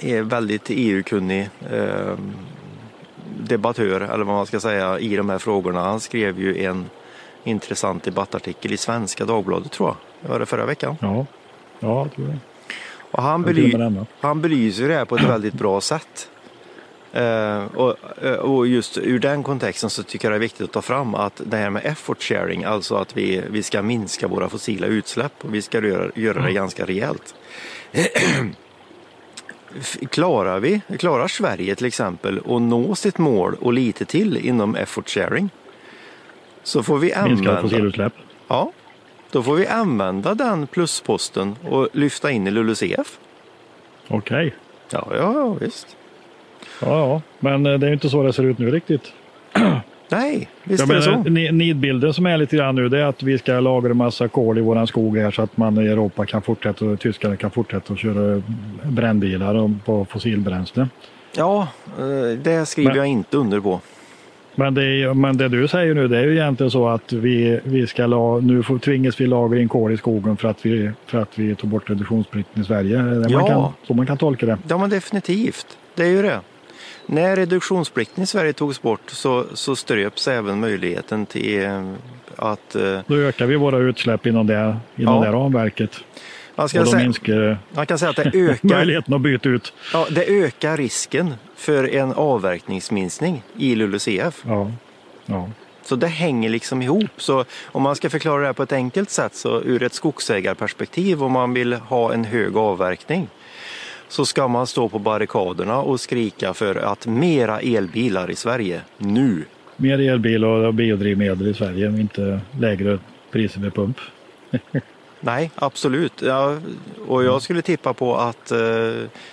är 0.00 0.22
väldigt 0.22 0.64
EU-kunnig 0.68 1.48
eh, 1.70 2.14
debattör 3.46 4.00
eller 4.00 4.24
vad 4.24 4.34
man 4.36 4.46
ska 4.46 4.60
säga 4.60 4.98
i 4.98 5.16
de 5.16 5.30
här 5.30 5.38
frågorna. 5.38 5.80
Han 5.80 6.00
skrev 6.00 6.40
ju 6.40 6.64
en 6.64 6.90
intressant 7.44 8.02
debattartikel 8.02 8.72
i 8.72 8.76
Svenska 8.76 9.24
Dagbladet 9.24 9.72
tror 9.72 9.88
jag. 9.88 10.30
Var 10.30 10.38
det 10.38 10.46
förra 10.46 10.66
veckan. 10.66 10.96
Ja, 11.00 11.26
ja 11.80 11.98
jag 12.02 12.14
tror 12.14 12.26
det. 12.26 12.38
Och 13.10 13.22
han, 13.22 13.44
bely- 13.46 14.06
han 14.20 14.40
belyser 14.40 14.88
det 14.88 14.94
här 14.94 15.04
på 15.04 15.16
ett 15.16 15.22
väldigt 15.24 15.54
bra 15.54 15.80
sätt. 15.80 16.30
Eh, 17.12 17.64
och, 17.64 17.96
eh, 18.22 18.32
och 18.32 18.66
just 18.66 18.98
ur 18.98 19.18
den 19.18 19.42
kontexten 19.42 19.90
så 19.90 20.02
tycker 20.02 20.28
jag 20.28 20.32
det 20.32 20.36
är 20.36 20.40
viktigt 20.40 20.60
att 20.60 20.72
ta 20.72 20.82
fram 20.82 21.14
att 21.14 21.42
det 21.44 21.56
här 21.56 21.70
med 21.70 21.86
effort 21.86 22.22
sharing, 22.22 22.64
alltså 22.64 22.94
att 22.96 23.16
vi, 23.16 23.42
vi 23.50 23.62
ska 23.62 23.82
minska 23.82 24.28
våra 24.28 24.48
fossila 24.48 24.86
utsläpp 24.86 25.32
och 25.44 25.54
vi 25.54 25.62
ska 25.62 25.86
göra, 25.86 26.10
göra 26.14 26.42
det 26.42 26.52
ganska 26.52 26.86
rejält. 26.86 27.34
Klarar 30.10 30.60
vi, 30.60 30.80
klarar 30.98 31.28
Sverige 31.28 31.74
till 31.74 31.86
exempel 31.86 32.38
att 32.38 32.62
nå 32.62 32.94
sitt 32.94 33.18
mål 33.18 33.54
och 33.60 33.72
lite 33.72 34.04
till 34.04 34.36
inom 34.36 34.76
effort 34.76 35.08
sharing 35.08 35.50
så 36.62 36.82
får 36.82 36.98
vi 36.98 37.06
Minskade 37.06 37.30
använda, 37.30 37.62
fossilutsläpp. 37.62 38.12
ja, 38.48 38.72
då 39.30 39.42
får 39.42 39.54
vi 39.54 39.66
använda 39.66 40.34
den 40.34 40.66
plusposten 40.66 41.56
och 41.68 41.88
lyfta 41.92 42.30
in 42.30 42.46
i 42.46 42.50
LULUCF. 42.50 43.18
Okej. 44.08 44.54
Ja, 44.90 45.08
ja, 45.10 45.16
ja 45.34 45.56
visst. 45.60 45.96
Ja, 46.80 46.88
ja, 46.98 47.22
men 47.38 47.66
eh, 47.66 47.78
det 47.78 47.86
är 47.86 47.88
ju 47.88 47.94
inte 47.94 48.10
så 48.10 48.22
det 48.22 48.32
ser 48.32 48.42
ut 48.42 48.58
nu 48.58 48.70
riktigt. 48.70 49.12
Nej, 50.08 50.48
visst 50.64 50.80
Jag 50.88 50.90
är 50.90 50.94
det 50.96 51.02
så. 51.48 51.52
nidbilden 51.52 52.12
som 52.14 52.26
är 52.26 52.36
lite 52.38 52.56
grann 52.56 52.74
nu 52.74 52.88
det 52.88 52.98
är 52.98 53.04
att 53.04 53.22
vi 53.22 53.38
ska 53.38 53.60
lagra 53.60 53.90
en 53.90 53.96
massa 53.96 54.28
kol 54.28 54.58
i 54.58 54.60
våran 54.60 54.86
skog 54.86 55.18
här 55.18 55.30
så 55.30 55.42
att 55.42 55.56
man 55.56 55.78
i 55.78 55.86
Europa 55.86 56.26
kan 56.26 56.42
fortsätta 56.42 56.84
och 56.84 57.00
tyskarna 57.00 57.36
kan 57.36 57.50
fortsätta 57.50 57.92
att 57.92 57.98
köra 57.98 58.42
brännbilar 58.84 59.70
på 59.84 60.04
fossilbränsle. 60.04 60.88
Ja, 61.36 61.68
eh, 61.98 62.38
det 62.42 62.66
skriver 62.66 62.88
Men- 62.90 62.96
jag 62.98 63.06
inte 63.06 63.36
under 63.36 63.60
på. 63.60 63.80
Men 64.58 64.74
det, 64.74 65.14
men 65.14 65.36
det 65.36 65.48
du 65.48 65.68
säger 65.68 65.94
nu 65.94 66.08
det 66.08 66.18
är 66.18 66.22
ju 66.24 66.32
egentligen 66.32 66.70
så 66.70 66.88
att 66.88 67.12
vi, 67.12 67.60
vi 67.64 67.86
ska 67.86 68.06
la, 68.06 68.38
nu 68.40 68.62
får, 68.62 68.78
tvingas 68.78 69.20
vi 69.20 69.26
lagra 69.26 69.60
in 69.60 69.68
kol 69.68 69.92
i 69.92 69.96
skogen 69.96 70.36
för 70.36 70.48
att 70.48 70.66
vi, 70.66 70.90
för 71.06 71.18
att 71.18 71.38
vi 71.38 71.54
tog 71.54 71.70
bort 71.70 71.90
reduktionsplikten 71.90 72.62
i 72.62 72.64
Sverige. 72.66 72.96
Det 73.02 73.26
Ja. 73.30 73.38
man 73.38 73.48
kan, 73.48 73.72
så 73.86 73.94
man 73.94 74.06
kan 74.06 74.16
tolka 74.18 74.46
det. 74.46 74.58
Ja, 74.68 74.78
men 74.78 74.90
definitivt. 74.90 75.78
Det 75.94 76.02
är 76.02 76.06
ju 76.08 76.22
det. 76.22 76.40
När 77.06 77.36
reduktionsplikten 77.36 78.24
i 78.24 78.26
Sverige 78.26 78.52
togs 78.52 78.82
bort 78.82 79.00
så, 79.06 79.44
så 79.54 79.76
ströps 79.76 80.28
även 80.28 80.60
möjligheten 80.60 81.26
till 81.26 81.64
eh, 81.64 81.92
att... 82.36 82.74
eh, 82.74 82.98
Då 83.06 83.16
ökar 83.16 83.46
vi 83.46 83.56
våra 83.56 83.78
utsläpp 83.78 84.26
inom 84.26 84.46
det, 84.46 84.76
inom 84.96 85.14
Ja. 85.14 85.30
det 85.30 85.36
ramverket. 85.36 86.00
Man, 86.54 86.68
ska 86.68 86.86
säga, 86.86 87.02
minskar 87.02 87.58
man 87.74 87.86
kan 87.86 87.98
säga 87.98 88.10
att 88.10 88.16
det 88.16 88.30
ökar, 88.34 88.68
möjligheten 88.68 89.14
att 89.14 89.20
byta 89.20 89.48
ut. 89.48 89.72
ja, 89.92 90.06
det 90.10 90.24
ökar 90.44 90.76
risken 90.76 91.34
för 91.56 91.94
en 91.94 92.12
avverkningsminskning 92.12 93.42
i 93.56 93.74
LULUCF. 93.74 94.42
Ja. 94.46 94.70
Ja. 95.26 95.50
Så 95.82 95.96
det 95.96 96.06
hänger 96.06 96.48
liksom 96.50 96.82
ihop. 96.82 97.10
Så 97.16 97.44
om 97.64 97.82
man 97.82 97.96
ska 97.96 98.10
förklara 98.10 98.40
det 98.40 98.46
här 98.46 98.52
på 98.52 98.62
ett 98.62 98.72
enkelt 98.72 99.10
sätt 99.10 99.34
så 99.34 99.60
ur 99.62 99.82
ett 99.82 99.94
skogsägarperspektiv 99.94 101.22
om 101.22 101.32
man 101.32 101.54
vill 101.54 101.72
ha 101.72 102.12
en 102.12 102.24
hög 102.24 102.56
avverkning 102.56 103.28
så 104.08 104.24
ska 104.26 104.48
man 104.48 104.66
stå 104.66 104.88
på 104.88 104.98
barrikaderna 104.98 105.78
och 105.78 106.00
skrika 106.00 106.54
för 106.54 106.74
att 106.74 107.06
mera 107.06 107.60
elbilar 107.60 108.30
i 108.30 108.36
Sverige 108.36 108.80
nu. 108.98 109.44
Mer 109.76 109.98
elbil 110.00 110.44
och 110.44 110.74
biodrivmedel 110.74 111.48
i 111.48 111.54
Sverige, 111.54 111.88
inte 111.88 112.40
lägre 112.60 112.98
priser 113.30 113.60
vid 113.60 113.74
pump. 113.74 113.96
Nej, 115.20 115.50
absolut. 115.54 116.22
Ja, 116.22 116.56
och 117.08 117.24
jag 117.24 117.42
skulle 117.42 117.62
tippa 117.62 117.94
på 117.94 118.16
att 118.16 118.50
eh, 118.50 118.58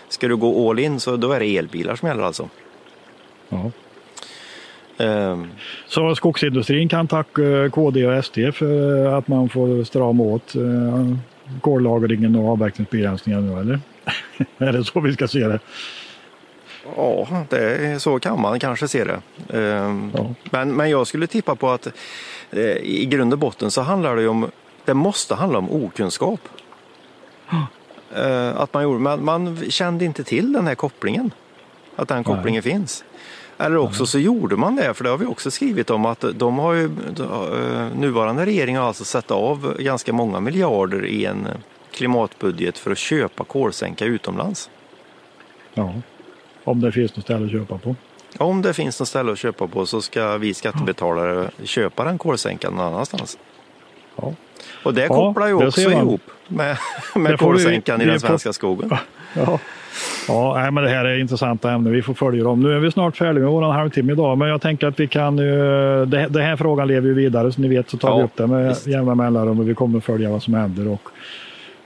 ska 0.10 0.28
du 0.28 0.36
gå 0.36 0.70
all 0.70 0.80
in 0.80 1.00
så 1.00 1.18
då 1.18 1.32
är 1.32 1.40
det 1.40 1.58
elbilar 1.58 1.96
som 1.96 2.08
gäller 2.08 2.24
alltså. 2.24 2.50
Ja. 3.50 3.72
Ehm, 4.98 5.48
Så 5.88 6.16
skogsindustrin 6.16 6.90
kan 6.90 7.08
tacka 7.08 7.70
KD 7.72 8.06
och 8.08 8.26
SD 8.26 8.38
för 8.54 9.06
att 9.18 9.28
man 9.28 9.50
får 9.50 9.84
strama 9.84 10.24
åt 10.24 10.56
eh, 10.56 11.18
kollagringen 11.62 12.36
och 12.36 12.50
avverkningsbegränsningar 12.52 13.42
nu, 13.42 13.60
eller? 13.60 13.80
är 14.58 14.74
det 14.74 14.84
så 14.84 15.00
vi 15.00 15.14
ska 15.14 15.28
se 15.28 15.48
det? 15.48 15.60
Ja, 16.96 17.28
det 17.50 17.76
är, 17.76 18.00
så 18.00 18.20
kan 18.20 18.42
man 18.42 18.60
kanske 18.60 18.88
se 18.88 19.04
det. 19.04 19.22
Ehm, 19.60 20.12
Ja. 20.16 20.34
men, 20.52 20.76
men 20.76 20.90
jag 20.90 21.08
skulle 21.08 21.28
tippa 21.28 21.56
på 21.56 21.70
att 21.70 21.88
eh, 22.52 22.78
i 22.78 23.06
grund 23.06 23.34
och 23.34 23.40
botten 23.40 23.72
så 23.72 23.82
handlar 23.82 24.16
det 24.16 24.28
om, 24.28 24.52
det 24.86 24.94
måste 24.94 25.36
handla 25.36 25.58
om 25.58 25.72
okunskap. 25.86 26.40
Eh, 28.16 28.58
att 28.58 28.74
man, 28.74 28.84
gjorde, 28.84 29.00
man, 29.00 29.26
man 29.26 29.58
kände 29.70 30.06
inte 30.06 30.24
till 30.24 30.54
den 30.54 30.68
här 30.68 30.76
kopplingen. 30.76 31.32
Att 31.96 32.08
den 32.08 32.24
kopplingen 32.24 32.64
finns. 32.64 33.04
Eller 33.58 33.78
också 33.78 34.06
så 34.06 34.20
gjorde 34.20 34.56
man 34.56 34.76
det, 34.76 34.94
för 34.94 35.04
det 35.04 35.10
har 35.10 35.18
vi 35.18 35.26
också 35.26 35.52
skrivit 35.52 35.90
om 35.90 36.06
att 36.06 36.26
de 36.34 36.60
har 36.60 36.74
ju, 36.74 36.86
eh, 36.86 37.88
nuvarande 37.98 38.46
regering 38.46 38.78
har 38.78 38.88
alltså 38.88 39.04
satt 39.04 39.32
av 39.32 39.76
ganska 39.80 40.14
många 40.14 40.40
miljarder 40.40 41.06
i 41.06 41.26
en 41.26 41.48
klimatbudget 41.94 42.78
för 42.78 42.92
att 42.92 42.98
köpa 42.98 43.44
kolsänka 43.44 44.06
utomlands. 44.06 44.70
Ja. 45.74 45.94
Om 46.64 46.82
det 46.82 46.92
finns 46.92 47.16
något 47.16 47.26
ställe 47.26 47.46
att 47.46 47.52
köpa 47.52 47.78
på. 47.78 47.96
Om 48.38 48.62
det 48.62 48.74
finns 48.74 49.00
något 49.00 49.08
ställe 49.10 49.32
att 49.32 49.38
köpa 49.40 49.68
på 49.68 49.86
så 49.86 50.02
ska 50.02 50.38
vi 50.38 50.54
skattebetalare 50.54 51.50
köpa 51.64 52.04
den 52.04 52.18
kolsänkan 52.18 52.74
någon 52.74 52.86
annanstans. 52.94 53.38
Ja. 54.16 54.34
Och 54.84 54.94
det 54.94 55.08
kopplar 55.08 55.48
ju 55.48 55.54
också 55.54 55.82
ihop 55.82 56.22
med, 56.48 56.78
med 57.16 57.40
får 57.40 57.54
vi- 57.54 57.64
kolsänkan 57.64 58.02
i 58.02 58.06
den 58.06 58.20
får- 58.20 58.28
svenska 58.28 58.54
skogen. 58.54 58.90
Ja. 59.36 59.60
Ja, 60.28 60.54
nej, 60.56 60.72
men 60.72 60.84
det 60.84 60.90
här 60.90 61.06
är 61.06 61.20
intressanta 61.20 61.72
ämnen. 61.72 61.94
Vi 61.94 62.02
får 62.02 62.14
följa 62.14 62.44
dem. 62.44 62.60
Nu 62.60 62.76
är 62.76 62.80
vi 62.80 62.92
snart 62.92 63.18
färdiga 63.18 63.44
med 63.44 63.52
vår 63.54 63.62
halvtimme 63.62 64.12
idag, 64.14 64.38
men 64.38 64.48
jag 64.48 64.62
tänker 64.62 64.88
att 64.88 65.00
vi 65.00 65.08
kan... 65.08 65.36
det, 65.36 66.06
Den 66.06 66.42
här 66.44 66.56
frågan 66.56 66.88
lever 66.88 67.08
ju 67.08 67.14
vidare, 67.14 67.52
så 67.52 67.62
ni 67.62 67.68
vet 67.68 67.90
så 67.90 67.98
tar 67.98 68.10
Ja, 68.10 68.18
vi 68.18 68.24
upp 68.24 68.36
det 68.36 68.48
med 68.48 68.70
visst. 68.70 68.88
jämna 68.88 69.16
mellanrum 69.16 69.60
och 69.60 69.70
vi 69.70 69.74
kommer 69.76 70.00
följa 70.00 70.30
vad 70.30 70.44
som 70.44 70.54
händer. 70.54 70.88
Och 70.88 71.10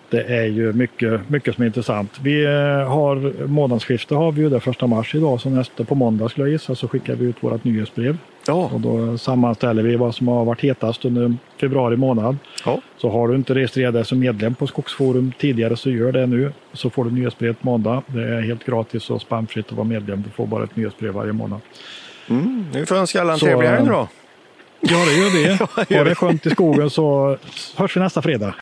det 0.10 0.24
är 0.24 0.46
ju 0.46 0.74
mycket, 0.74 1.30
mycket 1.30 1.56
som 1.56 1.62
är 1.62 1.66
intressant. 1.68 2.20
Vi 2.22 2.46
eh, 2.46 2.52
har 2.90 3.46
månadsskifte 3.48 4.16
har 4.16 4.32
vi 4.32 4.42
ju 4.42 4.50
det 4.50 4.60
första 4.60 4.88
mars 4.88 5.16
idag, 5.16 5.42
så 5.42 5.50
nästa 5.50 5.84
på 5.84 5.96
måndag 5.96 6.30
skulle 6.30 6.46
jag 6.48 6.52
gissa 6.52 6.76
så 6.76 6.88
skickar 6.88 7.16
vi 7.16 7.26
ut 7.26 7.36
vårt 7.40 7.64
nyhetsbrev. 7.64 8.18
Ja. 8.48 8.70
Och 8.74 8.82
då 8.82 9.18
sammanställer 9.18 9.84
vi 9.84 9.96
vad 9.96 10.16
som 10.16 10.28
har 10.28 10.46
varit 10.46 10.62
hetast 10.62 11.06
under 11.06 11.34
februari 11.60 11.98
månad. 11.98 12.38
Ja. 12.66 12.82
Så 12.98 13.10
har 13.10 13.28
du 13.28 13.36
inte 13.36 13.56
registrerat 13.56 13.94
dig 13.94 14.06
som 14.06 14.20
medlem 14.20 14.56
på 14.56 14.68
Skogsforum 14.68 15.32
tidigare 15.40 15.78
så 15.78 15.90
gör 15.90 16.12
det 16.12 16.26
nu. 16.26 16.52
Så 16.74 16.90
får 16.90 17.06
du 17.06 17.12
nyhetsbrev 17.12 17.54
på 17.54 17.66
måndag. 17.66 18.02
Det 18.08 18.24
är 18.24 18.42
helt 18.42 18.66
gratis 18.66 19.10
och 19.10 19.22
spamfritt 19.22 19.66
att 19.66 19.72
vara 19.78 19.88
medlem. 19.88 20.22
Du 20.22 20.30
får 20.30 20.48
bara 20.48 20.64
ett 20.64 20.76
nyhetsbrev 20.76 21.14
varje 21.14 21.34
månad. 21.34 21.60
Mm. 22.30 22.66
Nu 22.74 22.86
får 22.86 22.98
jag 22.98 23.02
önska 23.02 23.22
alla 23.22 23.34
en 23.34 23.40
trevlig 23.40 23.68
helg 23.68 23.88
då. 23.88 24.08
Ja, 24.80 25.06
det 25.06 25.14
gör 25.14 25.30
vi. 25.30 25.58
Ja, 25.60 25.68
det 25.88 25.96
gör 25.96 25.98
Ha 25.98 26.04
vi. 26.04 26.10
det 26.10 26.16
skönt 26.16 26.46
i 26.46 26.50
skogen 26.50 26.90
så 26.90 27.38
hörs 27.76 27.96
vi 27.96 28.02
nästa 28.02 28.22
fredag. 28.22 28.54